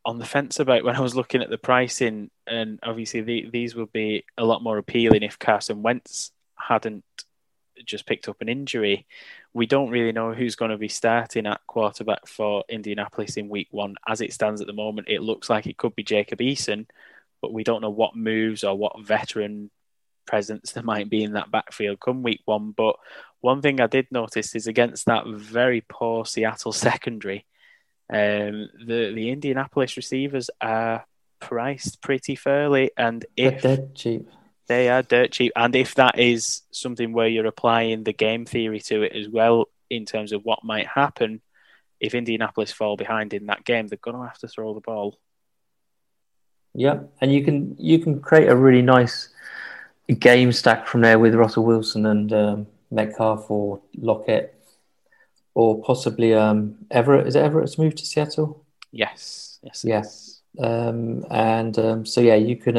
[0.05, 3.75] on the fence about when I was looking at the pricing, and obviously the, these
[3.75, 7.05] would be a lot more appealing if Carson Wentz hadn't
[7.85, 9.07] just picked up an injury.
[9.53, 13.69] We don't really know who's going to be starting at quarterback for Indianapolis in week
[13.71, 13.97] one.
[14.07, 16.87] As it stands at the moment, it looks like it could be Jacob Eason,
[17.41, 19.71] but we don't know what moves or what veteran
[20.27, 22.73] presence there might be in that backfield come week one.
[22.73, 22.97] But
[23.41, 27.47] one thing I did notice is against that very poor Seattle secondary,
[28.11, 31.05] um, the the Indianapolis receivers are
[31.41, 34.29] priced pretty fairly, and if they're cheap,
[34.66, 35.52] they are dirt cheap.
[35.57, 39.66] And if that is something where you're applying the game theory to it as well,
[39.90, 41.40] in terms of what might happen
[42.00, 45.18] if Indianapolis fall behind in that game, they're going to have to throw the ball.
[46.74, 49.31] Yeah, and you can you can create a really nice
[50.18, 54.55] game stack from there with Russell Wilson and um, Metcalf or Lockett,
[55.55, 57.26] or possibly um, Everett.
[57.26, 58.62] Is it Everett's moved to Seattle?
[58.92, 59.59] Yes.
[59.62, 59.85] Yes.
[59.87, 60.40] Yes.
[60.59, 62.76] Um, and um, so yeah, you can.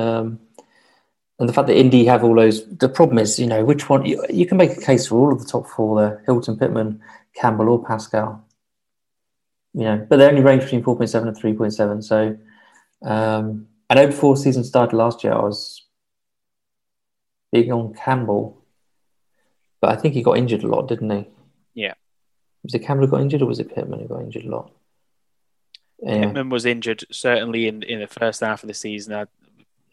[1.39, 2.65] And the fact that Indy have all those.
[2.65, 5.31] The problem is, you know, which one you, you can make a case for all
[5.31, 7.01] of the top four there: Hilton, Pittman,
[7.35, 8.43] Campbell, or Pascal.
[9.73, 12.01] You know, but they only range between four point seven and three point seven.
[12.01, 12.37] So
[13.03, 15.85] um, I know before season started last year, I was
[17.51, 18.65] big on Campbell,
[19.79, 21.27] but I think he got injured a lot, didn't he?
[21.75, 21.93] Yeah.
[22.63, 24.71] Was it Campbell who got injured, or was it Pittman who got injured a lot?
[26.03, 29.13] Pittman was injured certainly in, in the first half of the season.
[29.13, 29.25] I,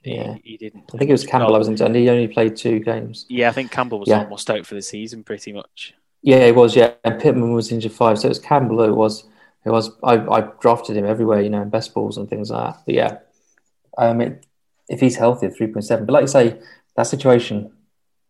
[0.05, 0.91] he, yeah, he didn't.
[0.95, 1.55] I think it was Campbell.
[1.55, 3.27] I was into, and he only played two games.
[3.29, 4.23] Yeah, I think Campbell was yeah.
[4.23, 5.95] almost out for the season, pretty much.
[6.23, 6.77] Yeah, he was.
[6.77, 9.25] Yeah, and Pittman was injured five, so it was Campbell who was.
[9.65, 12.75] Who was I, I drafted him everywhere, you know, in best balls and things like
[12.75, 12.83] that.
[12.85, 13.19] But yeah,
[13.97, 14.45] um, it,
[14.91, 16.05] if he's healthy, three point seven.
[16.05, 16.61] But like you say,
[16.97, 17.73] that situation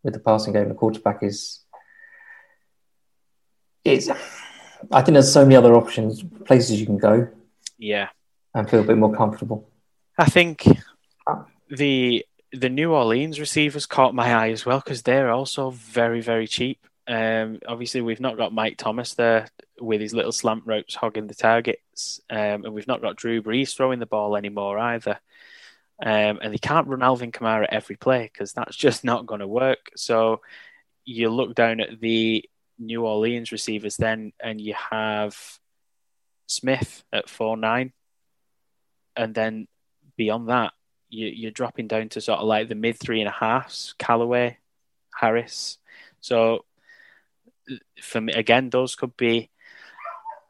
[0.04, 1.64] with the passing game, the quarterback is
[3.84, 4.08] it's.
[4.92, 7.26] I think there's so many other options, places you can go.
[7.78, 8.10] Yeah,
[8.54, 9.68] and feel a bit more comfortable.
[10.16, 10.68] I think
[11.70, 16.46] the the New Orleans receivers caught my eye as well because they're also very very
[16.46, 16.78] cheap.
[17.06, 19.48] Um, obviously, we've not got Mike Thomas there
[19.80, 23.74] with his little slant routes hogging the targets, um, and we've not got Drew Brees
[23.74, 25.18] throwing the ball anymore either.
[26.02, 29.46] Um, and they can't run Alvin Kamara every play because that's just not going to
[29.46, 29.90] work.
[29.96, 30.40] So
[31.04, 32.48] you look down at the
[32.78, 35.36] New Orleans receivers then, and you have
[36.46, 37.92] Smith at four nine,
[39.16, 39.68] and then
[40.16, 40.72] beyond that,
[41.14, 43.94] you, you're dropping down to sort of like the mid three and a halfs.
[43.98, 44.58] Callaway
[45.14, 45.78] Harris.
[46.20, 46.64] So
[48.00, 49.50] for me, again, those could be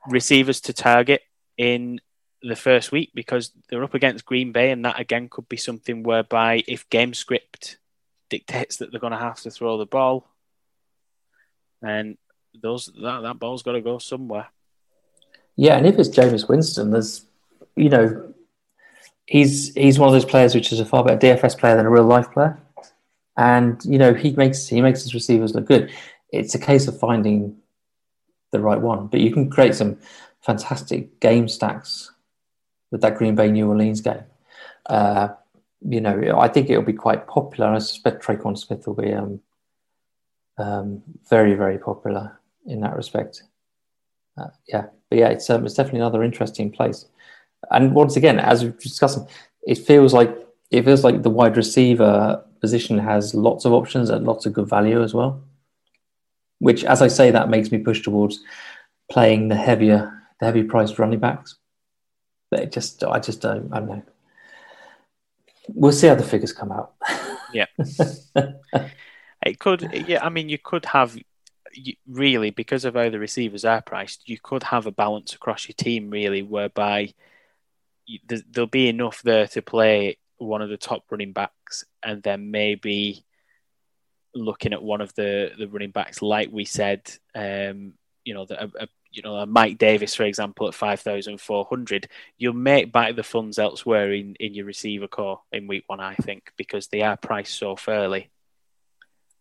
[0.08, 1.22] receivers to target
[1.56, 2.00] in
[2.42, 6.02] the first week because they're up against Green Bay, and that again could be something
[6.02, 7.78] whereby if game script
[8.30, 10.28] dictates that they're going to have to throw the ball,
[11.80, 12.16] then
[12.60, 14.48] those that, that ball's got to go somewhere.
[15.56, 17.24] Yeah, and if it's Jameis Winston, there's
[17.76, 18.33] you know
[19.26, 21.90] he's he's one of those players which is a far better DFS player than a
[21.90, 22.58] real life player,
[23.36, 25.92] and you know he makes he makes his receivers look good.
[26.30, 27.56] It's a case of finding
[28.50, 29.98] the right one, but you can create some
[30.40, 32.12] fantastic game stacks
[32.90, 34.24] with that Green Bay New Orleans game.
[34.86, 35.28] Uh,
[35.86, 37.72] you know, I think it'll be quite popular.
[37.72, 39.40] I suspect Tre'Quan Smith will be um,
[40.58, 43.42] um, very, very popular in that respect.
[44.38, 47.06] Uh, yeah, but yeah, it's um, it's definitely another interesting place.
[47.70, 49.18] And once again, as we've discussed,
[49.66, 50.36] it feels like
[50.70, 54.68] it feels like the wide receiver position has lots of options at lots of good
[54.68, 55.42] value as well.
[56.58, 58.40] Which, as I say, that makes me push towards
[59.10, 61.56] playing the heavier, the heavy priced running backs.
[62.50, 64.02] But it just, I just don't, I don't know.
[65.68, 66.94] We'll see how the figures come out.
[67.52, 67.66] Yeah.
[69.46, 70.24] it could, yeah.
[70.24, 71.16] I mean, you could have
[72.08, 75.74] really because of how the receivers are priced, you could have a balance across your
[75.74, 77.12] team really, whereby
[78.26, 83.24] there'll be enough there to play one of the top running backs, and then maybe
[84.34, 87.02] looking at one of the the running backs, like we said,
[87.34, 91.40] um, you know, the, a, you know, a Mike Davis, for example, at five thousand
[91.40, 95.84] four hundred, you'll make back the funds elsewhere in in your receiver core in week
[95.86, 98.30] one, I think, because they are priced so fairly.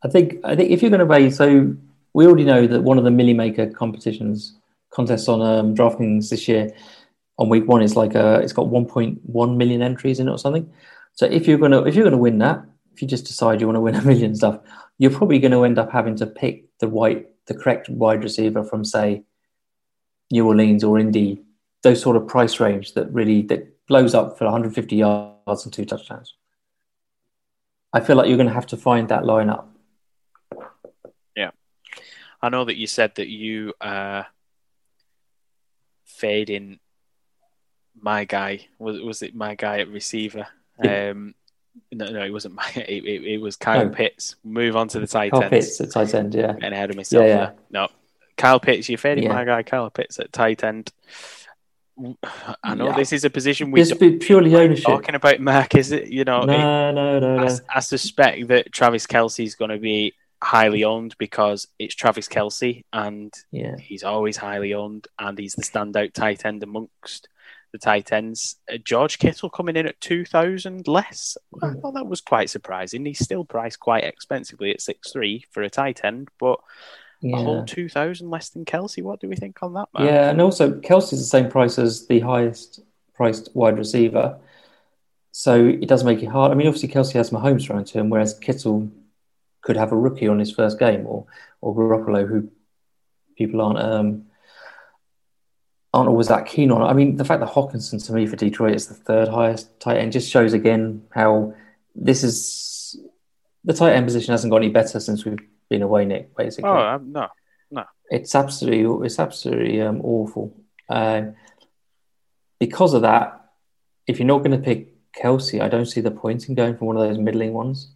[0.04, 1.76] I think I think if you're going to raise, so
[2.14, 4.56] we already know that one of the Milly Maker competitions
[4.92, 5.74] contests on um,
[6.20, 6.72] this year
[7.44, 10.72] on week one is like a it's got 1.1 million entries in it or something.
[11.14, 13.78] So if you're gonna if you're gonna win that, if you just decide you want
[13.78, 14.60] to win a million stuff,
[14.98, 18.64] you're probably going to end up having to pick the white the correct wide receiver
[18.64, 19.24] from say
[20.32, 21.42] New Orleans or Indy,
[21.82, 25.84] those sort of price range that really that blows up for 150 yards and two
[25.84, 26.36] touchdowns.
[27.92, 29.66] I feel like you're going to have to find that lineup.
[31.36, 31.52] Yeah,
[32.42, 34.24] I know that you said that you uh,
[36.06, 36.80] fading
[38.00, 40.48] my guy was was it my guy at receiver?
[40.84, 41.36] Um,
[41.92, 42.70] no, no, it wasn't my.
[42.76, 44.36] It, it, it was Kyle Pitts.
[44.44, 46.54] Move on to the tight Kyle Pitts at tight end, yeah.
[46.62, 47.26] And ahead of myself.
[47.26, 47.52] Yeah, yeah.
[47.70, 47.88] No,
[48.38, 48.90] Kyle Pitts.
[48.90, 49.34] You're fading yeah.
[49.34, 50.92] my guy, Kyle Pitts at tight end.
[52.64, 52.96] I know yeah.
[52.96, 54.86] this is a position we just be purely ownership.
[54.86, 56.08] Talking about Mark, is it?
[56.08, 57.46] You know, no, it, no, no, no.
[57.46, 62.28] I, I suspect that Travis Kelce is going to be highly owned because it's Travis
[62.28, 63.78] Kelce, and yeah.
[63.78, 67.30] he's always highly owned, and he's the standout tight end amongst
[67.74, 68.56] the tight ends.
[68.72, 71.36] Uh, George Kittle coming in at 2,000 less.
[71.62, 71.82] I hmm.
[71.82, 73.06] thought that was quite surprising.
[73.06, 76.60] He's still priced quite expensively at six three for a tight end, but
[77.22, 77.38] yeah.
[77.38, 79.04] a whole 2,000 less than Kelce.
[79.04, 80.06] What do we think on that, man?
[80.08, 82.80] Yeah, and also Kelce's the same price as the highest
[83.16, 84.38] priced wide receiver.
[85.32, 86.52] So it does make it hard.
[86.52, 88.92] I mean, obviously, Kelce has Mahomes thrown to him, whereas Kittle
[89.62, 91.26] could have a rookie on his first game or,
[91.60, 92.50] or Garoppolo, who
[93.36, 93.80] people aren't.
[93.80, 94.26] Um,
[95.94, 96.82] aren't always that keen on.
[96.82, 99.98] I mean, the fact that Hockenson to me for Detroit is the third highest tight
[99.98, 101.54] end just shows again how
[101.96, 102.98] this is
[103.64, 106.36] the tight end position hasn't got any better since we've been away, Nick.
[106.36, 107.28] Basically, oh um, no,
[107.70, 110.56] no, it's absolutely it's absolutely um, awful.
[110.90, 111.28] Uh,
[112.60, 113.52] because of that,
[114.08, 116.86] if you're not going to pick Kelce, I don't see the point in going for
[116.86, 117.94] one of those middling ones.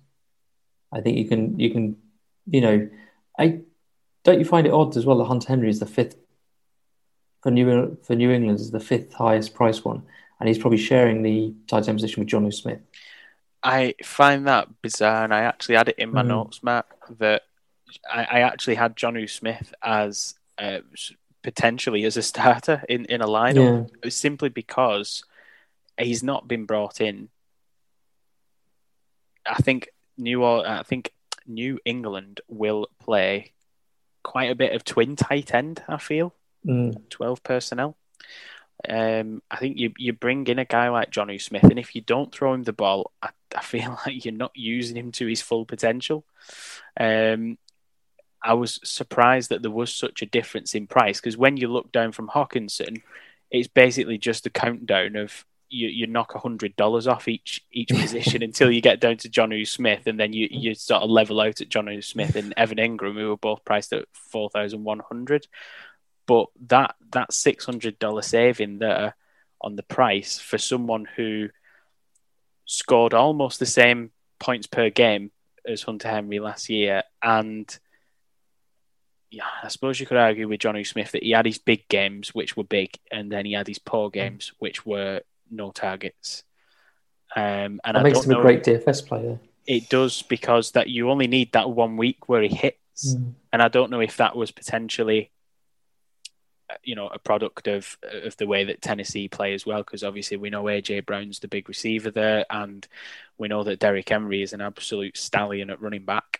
[0.91, 1.97] I think you can you can
[2.45, 2.89] you know
[3.39, 3.62] I
[4.23, 6.15] don't you find it odd as well that Hunter Henry is the fifth
[7.47, 10.03] for New for New England is the fifth highest price one,
[10.38, 12.81] and he's probably sharing the tight end position with Jonnu Smith.
[13.63, 16.27] I find that bizarre, and I actually had it in my mm.
[16.27, 16.88] notes, Matt,
[17.19, 17.43] that
[18.12, 20.79] I, I, actually had Jonnu Smith as uh,
[21.41, 24.10] potentially as a starter in, in a lineup, yeah.
[24.10, 25.23] simply because
[25.97, 27.29] he's not been brought in.
[29.49, 31.13] I think New I think
[31.45, 33.53] New England will play
[34.21, 35.81] quite a bit of twin tight end.
[35.88, 36.33] I feel
[36.67, 37.10] mm.
[37.10, 37.96] 12 personnel.
[38.87, 42.02] Um, I think you you bring in a guy like Jonnu Smith, and if you
[42.02, 45.41] don't throw him the ball, I, I feel like you're not using him to his
[45.41, 46.23] full potential.
[47.00, 47.58] Um,
[48.44, 51.91] I was surprised that there was such a difference in price because when you look
[51.91, 53.02] down from Hockenson,
[53.50, 57.89] it's basically just a countdown of you, you knock a hundred dollars off each each
[57.94, 61.41] position until you get down to Jonnu Smith, and then you, you sort of level
[61.41, 65.00] out at Jonnu Smith and Evan Engram, who were both priced at four thousand one
[65.00, 65.48] hundred.
[66.28, 69.15] But that that six hundred dollar saving there
[69.62, 71.50] on the price for someone who
[72.65, 75.32] scored almost the same points per game
[75.65, 77.78] as Hunter Henry last year, and
[79.30, 82.34] yeah, I suppose you could argue with Jonnu Smith that he had his big games,
[82.36, 85.21] which were big, and then he had his poor games, which were
[85.52, 86.44] no targets.
[87.36, 89.40] Um, and that I makes don't him a great DFS player.
[89.65, 93.34] It does because that you only need that one week where he hits, Mm.
[93.54, 95.30] and I don't know if that was potentially,
[96.83, 99.79] you know, a product of of the way that Tennessee play as well.
[99.79, 102.87] Because obviously we know AJ Brown's the big receiver there, and
[103.37, 106.39] we know that Derrick Henry is an absolute stallion at running back.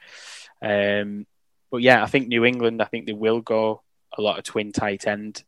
[0.62, 1.26] Um,
[1.72, 2.82] but yeah, I think New England.
[2.82, 3.82] I think they will go
[4.18, 5.44] a lot of twin tight end.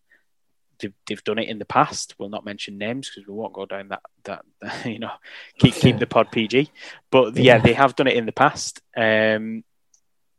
[0.79, 2.15] They've, they've done it in the past.
[2.17, 4.45] We'll not mention names because we won't go down that that
[4.85, 5.11] you know
[5.57, 6.71] keep keep the pod PG.
[7.11, 9.63] But yeah, they have done it in the past, um,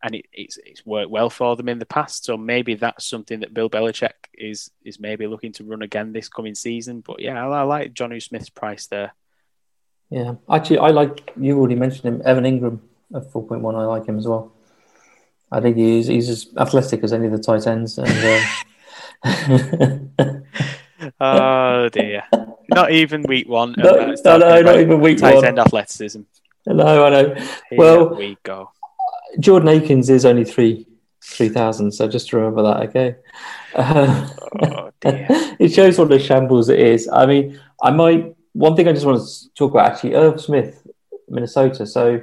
[0.02, 2.24] and it, it's it's worked well for them in the past.
[2.24, 6.28] So maybe that's something that Bill Belichick is is maybe looking to run again this
[6.28, 7.00] coming season.
[7.00, 9.12] But yeah, I, I like Jonnu Smith's price there.
[10.10, 12.80] Yeah, actually, I like you already mentioned him, Evan Engram
[13.14, 13.76] at four point one.
[13.76, 14.52] I like him as well.
[15.52, 18.42] I think he's he's as athletic as any of the tight ends, and
[19.24, 20.40] uh,
[21.20, 22.24] Oh dear,
[22.68, 23.74] not even week one.
[23.76, 25.44] No, no, no, not even week tight one.
[25.44, 26.22] end athleticism.
[26.66, 27.34] no, I know.
[27.34, 28.70] Here well, we go.
[29.38, 30.86] Jordan Akins is only three
[31.22, 33.16] three thousand, so just remember that, okay?
[33.74, 34.28] Uh,
[34.62, 35.26] Oh dear.
[35.58, 37.08] it shows what a shambles it is.
[37.12, 40.86] I mean, I might one thing I just want to talk about actually, Irv Smith,
[41.28, 41.86] Minnesota.
[41.86, 42.20] So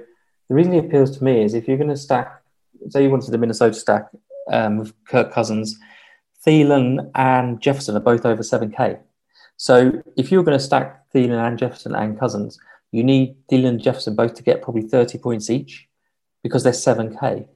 [0.50, 2.42] the reason he appeals to me is if you're going to stack,
[2.90, 4.08] say you wanted the Minnesota stack
[4.52, 5.78] um, with Kirk Cousins,
[6.46, 8.98] Thielen and Jefferson are both over seven k.
[9.56, 12.60] So if you're going to stack Thielen and Jefferson and Cousins,
[12.92, 15.88] you need Thielen and Jefferson both to get probably thirty points each
[16.44, 17.48] because they're seven k.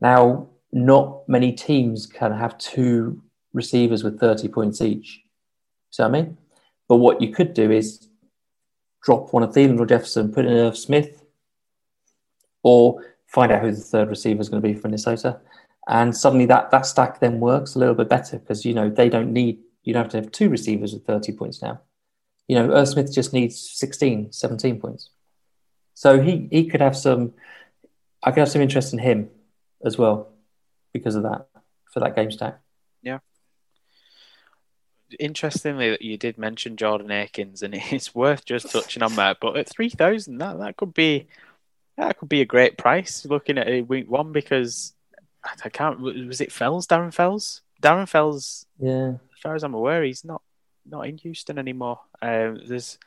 [0.00, 3.22] Now, not many teams can have two
[3.52, 5.22] receivers with 30 points each.
[5.90, 6.36] See what I mean?
[6.88, 8.08] But what you could do is
[9.02, 11.24] drop one of Thielen or Jefferson, put in Irv Smith,
[12.62, 15.40] or find out who the third receiver is going to be for Minnesota.
[15.88, 19.08] And suddenly that, that stack then works a little bit better because, you know, they
[19.08, 21.80] don't need, you don't have to have two receivers with 30 points now.
[22.48, 25.10] You know, Irv Smith just needs 16, 17 points.
[25.94, 27.34] So he, he could have some,
[28.26, 29.30] I could have some interest in him
[29.84, 30.28] as well
[30.92, 31.46] because of that,
[31.92, 32.58] for that game stack.
[33.00, 33.20] Yeah.
[35.20, 39.38] Interestingly, that you did mention Jordan Akins, and it's worth just touching on that.
[39.40, 41.28] But at three thousand, that that could be
[41.96, 43.24] that could be a great price.
[43.24, 44.92] Looking at it week one, because
[45.64, 46.00] I can't.
[46.00, 46.88] Was it Fells?
[46.88, 47.62] Darren Fells?
[47.80, 48.66] Darren Fells.
[48.80, 49.10] Yeah.
[49.10, 50.42] As far as I'm aware, he's not
[50.84, 52.00] not in Houston anymore.
[52.20, 52.98] Um, there's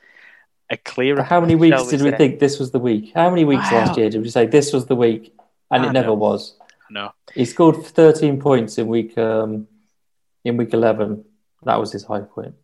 [0.69, 1.23] a clearer.
[1.23, 2.17] How many weeks did we say.
[2.17, 3.11] think this was the week?
[3.15, 3.79] How many weeks Wow.
[3.85, 5.33] last year did we say this was the week?
[5.71, 6.13] And I it never know.
[6.15, 6.55] was.
[6.89, 7.11] No.
[7.33, 9.67] He scored 13 points in week um,
[10.43, 11.23] in week 11.
[11.63, 12.55] That was his high point.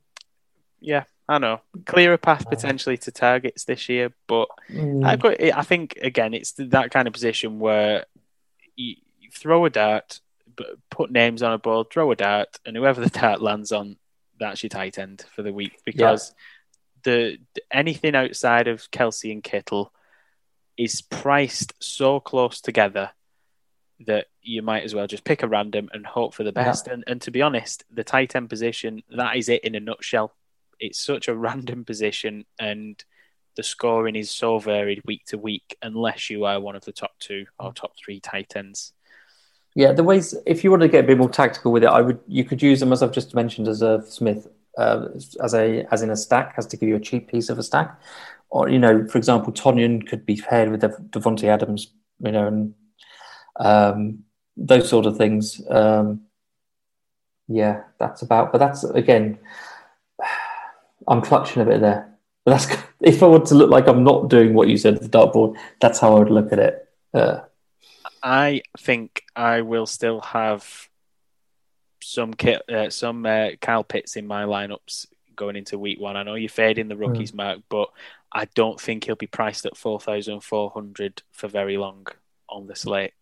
[0.80, 1.62] Yeah, I know.
[1.86, 5.06] Clearer path potentially to targets this year, but Mm.
[5.06, 5.42] I've got.
[5.42, 8.06] I think again, it's that kind of position where
[8.76, 10.20] you, you throw a dart,
[10.56, 13.98] but put names on a board, throw a dart, and whoever the dart lands on,
[14.40, 15.80] that's your tight end for the week.
[15.86, 16.36] Because the,
[17.06, 17.38] the
[17.72, 19.94] anything outside of Kelce and Kittle
[20.78, 23.12] is priced so close together
[24.06, 26.88] that you might as well just pick a random and hope for the best.
[26.88, 30.36] And, and to be honest, the tight end position, that is it in a nutshell.
[30.80, 33.02] It's such a random position and
[33.56, 37.12] the scoring is so varied week to week unless you are one of the top
[37.20, 38.92] two or top three tight ends.
[39.76, 42.02] Yeah, the ways if you want to get a bit more tactical with it, I
[42.02, 44.48] would you could use them as I've just mentioned as a Smith
[44.78, 45.08] uh,
[45.44, 47.64] as a as in a stack has to give you a cheap piece of a
[47.64, 48.00] stack,
[48.50, 52.48] or you know, for example, Tonyan could be paired with Dev- Davante Adams, you know,
[52.48, 52.74] and
[53.60, 54.24] um,
[54.58, 55.62] those sort of things.
[55.70, 56.22] Um,
[57.48, 58.52] yeah, that's about.
[58.52, 59.38] But that's again,
[61.08, 62.12] I'm clutching a bit there.
[62.44, 65.02] But that's if I want to look like I'm not doing what you said at
[65.02, 66.88] the dartboard, that's how I would look at it.
[67.14, 67.42] Uh,
[68.22, 70.90] I think I will still have
[72.06, 76.16] some kit, uh, some uh, Kyle Pitts in my lineups going into week one.
[76.16, 77.90] I know you're fading the rookies, Mark, but
[78.32, 82.08] I don't think he'll be priced at four thousand four hundred for very long
[82.50, 83.14] on the slate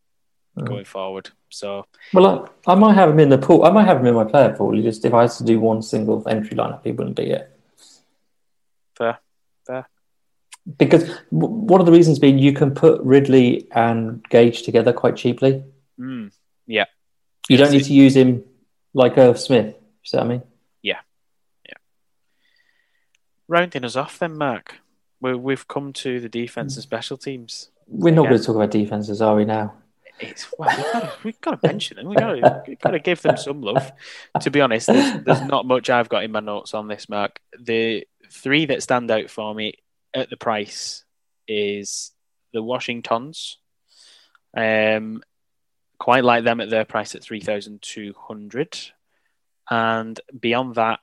[0.56, 0.68] Mm.
[0.68, 1.32] going forward.
[1.50, 3.64] So Well, I, I might have him in the pool.
[3.64, 4.80] I might have him in my player pool.
[4.84, 7.50] Just if I had to do one single entry lineup, he wouldn't be it.
[8.96, 9.18] fair,
[9.66, 9.90] fair.
[10.78, 15.16] Because w- one of the reasons being you can put Ridley and Gage together quite
[15.16, 15.64] cheaply.
[16.00, 16.32] Mm,
[16.68, 16.86] yeah,
[17.50, 18.44] You don't need to use him
[18.94, 19.76] like Irv Smith.
[19.76, 20.44] You see what I mean?
[20.82, 21.00] yeah,
[21.66, 21.76] yeah.
[23.48, 24.76] Rounding us off, then, Mark.
[25.22, 27.70] we we've come to the defense and special teams.
[27.88, 29.74] We're not going to talk about defenses, are we now?
[30.20, 32.08] It's well, we've got to, we've got to mention them.
[32.08, 33.92] We've got to, we've got to give them some love.
[34.40, 37.40] To be honest, there's, there's not much I've got in my notes on this, Mark.
[37.60, 39.74] The three that stand out for me
[40.14, 41.04] at the price
[41.48, 42.12] is
[42.54, 43.58] the Washingtons,
[44.56, 45.24] Um,
[46.00, 48.78] quite like them at their price at 3,200.
[49.70, 51.00] And beyond that,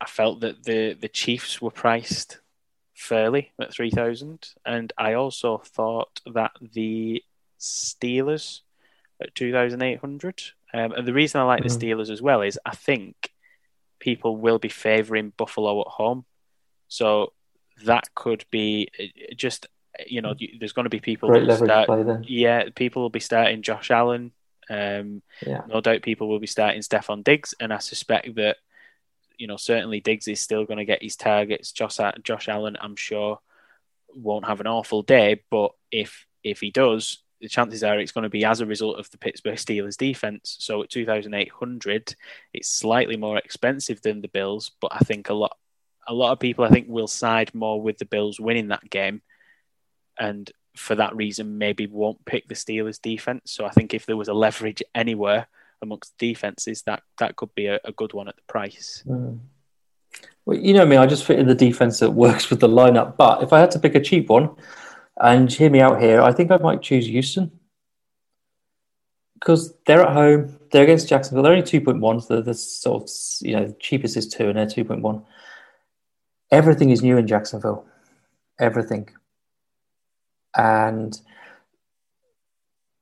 [0.00, 2.40] I felt that the, the Chiefs were priced
[2.94, 4.48] fairly at 3,000.
[4.64, 7.22] And I also thought that the
[7.58, 8.60] Steelers
[9.20, 10.42] at 2,800.
[10.74, 11.68] Um, and the reason I like mm.
[11.68, 12.00] the mm-hmm.
[12.00, 13.30] Steelers as well is I think
[13.98, 16.24] people will be favouring Buffalo at home.
[16.88, 17.32] So
[17.84, 18.88] that could be
[19.36, 19.66] just,
[20.06, 21.28] you know, there's going to be people.
[21.28, 22.18] Great leverage start, play.
[22.26, 24.32] Yeah, people will be starting Josh Allen.
[24.70, 25.62] Um, yeah.
[25.68, 27.54] No doubt people will be starting Stefon Diggs.
[27.60, 28.56] And I suspect that,
[29.36, 31.72] you know, certainly Diggs is still going to get his targets.
[31.72, 33.40] Josh, Josh Allen, I'm sure,
[34.14, 35.42] won't have an awful day.
[35.50, 38.98] But if if he does, the chances are it's going to be as a result
[38.98, 40.56] of the Pittsburgh Steelers defense.
[40.60, 42.14] So at 2,800,
[42.54, 45.56] it's slightly more expensive than the Bills, but I think a lot,
[46.06, 49.22] a lot of people I think will side more with the Bills winning that game,
[50.18, 53.52] and for that reason maybe won't pick the Steelers defense.
[53.52, 55.46] So I think if there was a leverage anywhere
[55.82, 59.02] amongst defenses, that that could be a, a good one at the price.
[59.06, 59.40] Mm.
[60.44, 63.16] Well, you know me, I just fit in the defense that works with the lineup.
[63.16, 64.50] But if I had to pick a cheap one,
[65.20, 66.20] and hear me out here.
[66.20, 67.50] I think I might choose Houston
[69.34, 70.58] because they're at home.
[70.70, 71.42] They're against Jacksonville.
[71.42, 72.20] They're only two point one.
[72.20, 73.10] So the sort of
[73.40, 75.24] you know cheapest is two, and they're two point one.
[76.50, 77.86] Everything is new in Jacksonville.
[78.58, 79.08] Everything,
[80.56, 81.18] and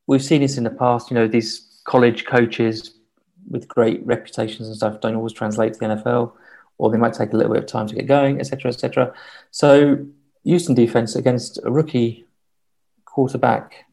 [0.07, 1.11] we've seen this in the past.
[1.11, 2.95] You know these college coaches
[3.49, 6.33] with great reputations and stuff don't always translate to the NFL,
[6.79, 9.15] or they might take a little bit of time to get going, etc., etc.
[9.51, 10.07] So
[10.45, 12.27] Houston defense against a rookie
[13.05, 13.87] quarterback,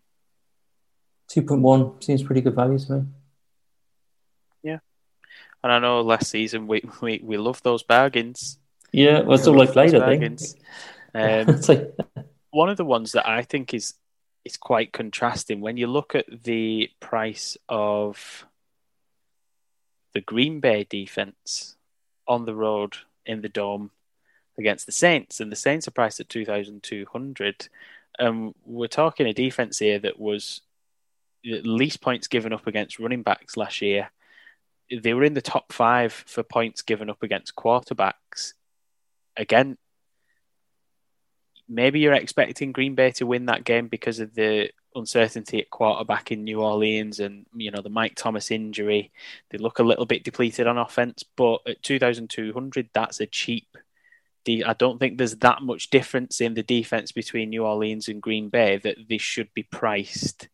[1.31, 3.05] 2.1 seems pretty good value to me.
[4.63, 4.79] Yeah.
[5.63, 8.59] And I know last season we, we, we love those bargains.
[8.93, 10.55] Yeah, well, it's all like later, bargains.
[11.13, 11.59] Um,
[12.57, 13.93] one of the ones that I think is
[14.43, 18.45] is quite contrasting when you look at the price of
[20.13, 21.75] the Green Bay defense
[22.27, 22.93] on the road
[23.27, 23.91] in the dome
[24.57, 27.69] against the Saints, and the Saints are priced at two thousand two hundred.
[28.17, 30.61] Um, we're talking a defense here that was
[31.43, 34.09] least points given up against running backs last year.
[34.89, 38.53] They were in the top five for points given up against quarterbacks.
[39.35, 39.77] Again,
[41.67, 46.31] maybe you're expecting Green Bay to win that game because of the uncertainty at quarterback
[46.31, 49.11] in New Orleans and you know the Mike Thomas injury.
[49.49, 53.77] They look a little bit depleted on offense, but at 2200 that's a cheap
[54.65, 58.49] I don't think there's that much difference in the defense between New Orleans and Green
[58.49, 60.47] Bay that this should be priced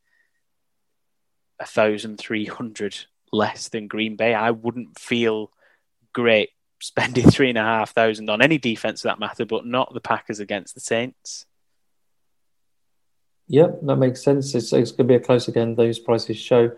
[1.60, 2.96] a thousand three hundred
[3.32, 4.34] less than Green Bay.
[4.34, 5.52] I wouldn't feel
[6.12, 6.50] great
[6.84, 10.02] spending three and a half thousand on any defense for that matter, but not the
[10.02, 11.46] Packers against the Saints.
[13.48, 14.56] Yep, that makes sense.
[14.56, 15.76] It's, it's going to be a close again.
[15.76, 16.72] Those prices show.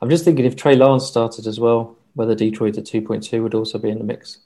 [0.00, 3.78] I'm just thinking if Trey Lance started as well, whether Detroit at 2.2 would also
[3.78, 4.38] be in the mix.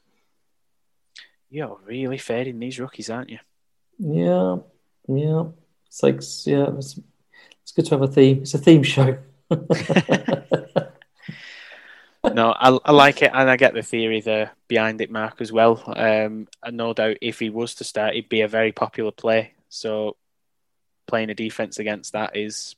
[1.50, 3.38] You're really fading these rookies, aren't you?
[3.98, 4.56] Yeah,
[5.08, 5.44] yeah.
[5.86, 6.98] It's like, yeah, it's,
[7.62, 8.42] it's good to have a theme.
[8.42, 9.18] It's a theme show.
[12.34, 15.52] no, I, I, like it, and I get the theory there behind it, Mark, as
[15.52, 15.82] well.
[15.86, 19.52] Um, and no doubt, if he was to start, it'd be a very popular play.
[19.68, 20.16] So,
[21.06, 22.76] playing a defense against that is,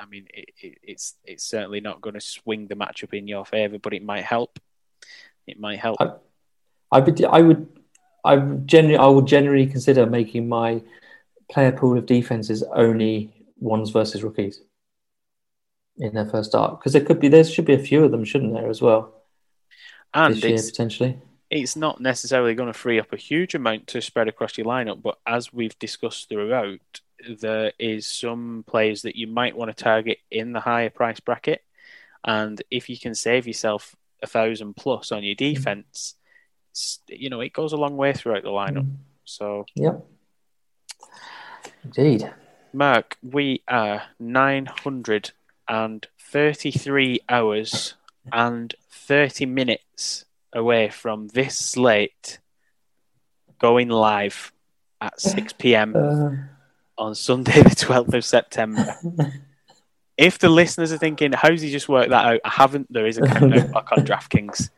[0.00, 3.44] I mean, it, it, it's it's certainly not going to swing the matchup in your
[3.44, 4.58] favour, but it might help.
[5.46, 6.00] It might help.
[6.00, 6.12] I,
[6.92, 7.68] I would, I would,
[8.24, 10.82] I generally, I would generally consider making my
[11.50, 14.60] player pool of defenses only ones versus rookies
[15.98, 18.24] in their first start because there could be, there should be a few of them,
[18.24, 19.12] shouldn't there, as well?
[20.14, 21.18] And this year, potentially,
[21.50, 25.02] it's not necessarily going to free up a huge amount to spread across your lineup,
[25.02, 27.00] but as we've discussed throughout,
[27.40, 31.62] there is some players that you might want to target in the higher price bracket,
[32.24, 35.54] and if you can save yourself a thousand plus on your mm.
[35.54, 36.14] defense
[37.08, 38.84] you know, it goes a long way throughout the lineup.
[38.84, 38.96] Mm.
[39.24, 40.04] So, yep,
[41.84, 42.30] indeed.
[42.72, 44.02] Mark, we are
[45.68, 47.94] 933 hours
[48.32, 52.38] and 30 minutes away from this slate
[53.58, 54.52] going live
[55.00, 55.94] at 6 p.m.
[55.96, 56.30] Uh...
[57.02, 58.96] on Sunday, the 12th of September.
[60.16, 62.40] if the listeners are thinking, how's he just worked that out?
[62.44, 62.92] I haven't.
[62.92, 64.70] There is a countdown clock on DraftKings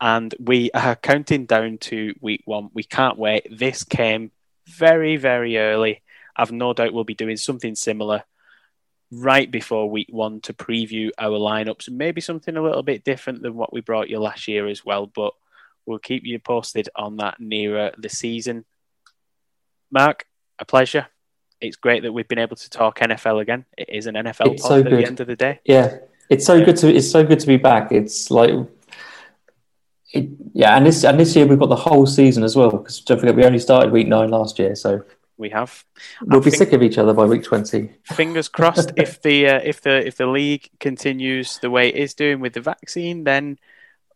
[0.00, 2.70] and we are counting down to week one.
[2.74, 3.46] We can't wait.
[3.50, 4.30] This came
[4.66, 6.02] very, very early.
[6.36, 8.24] I've no doubt we'll be doing something similar
[9.12, 13.42] right before week one to preview our lineups and maybe something a little bit different
[13.42, 15.06] than what we brought you last year as well.
[15.06, 15.32] But
[15.86, 18.64] we'll keep you posted on that nearer the season.
[19.90, 20.26] Mark,
[20.58, 21.06] a pleasure.
[21.60, 23.64] it's great that we've been able to talk NFL again.
[23.78, 24.92] It is an NFL It's so at good.
[24.92, 25.60] the end of the day.
[25.64, 25.98] Yeah,
[26.28, 27.92] it's so good to it's so good to be back.
[27.92, 28.50] It's like,
[30.12, 32.70] it, yeah, and this and this year we've got the whole season as well.
[32.70, 35.02] Because don't forget, we only started week nine last year, so
[35.38, 35.84] We have.
[36.22, 37.90] we'll I be think- sick of each other by week twenty.
[38.04, 42.14] fingers crossed if the uh, if the if the league continues the way it is
[42.14, 43.58] doing with the vaccine then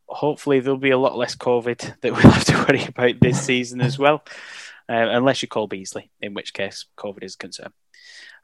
[0.07, 3.81] hopefully there'll be a lot less covid that we'll have to worry about this season
[3.81, 4.25] as well.
[4.89, 7.73] Uh, unless you Cole Beasley in which case covid is a concern.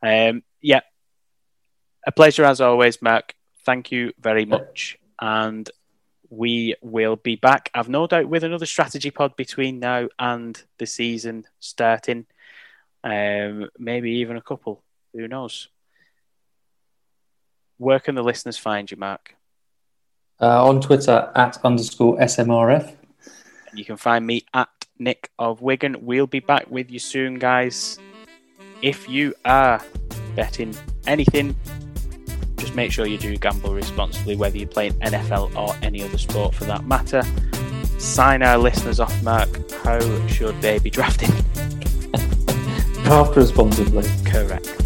[0.02, 0.80] Um, yeah.
[2.06, 3.34] A pleasure as always mark.
[3.64, 4.96] Thank you very much.
[5.20, 5.68] And
[6.28, 10.84] we will be back i've no doubt with another strategy pod between now and the
[10.86, 12.26] season starting
[13.06, 14.82] um, maybe even a couple
[15.12, 15.68] who knows?
[17.78, 19.34] Where can the listeners find you, Mark?
[20.40, 22.94] Uh, on Twitter at underscore SMRF.
[23.74, 26.04] You can find me at Nick of Wigan.
[26.04, 27.98] We'll be back with you soon, guys.
[28.82, 29.82] If you are
[30.34, 30.74] betting
[31.06, 31.56] anything,
[32.56, 36.54] just make sure you do gamble responsibly, whether you're playing NFL or any other sport
[36.54, 37.22] for that matter.
[37.98, 39.70] Sign our listeners off, Mark.
[39.82, 41.30] How should they be drafting?
[43.06, 44.02] Draft responsibly.
[44.24, 44.85] Correct.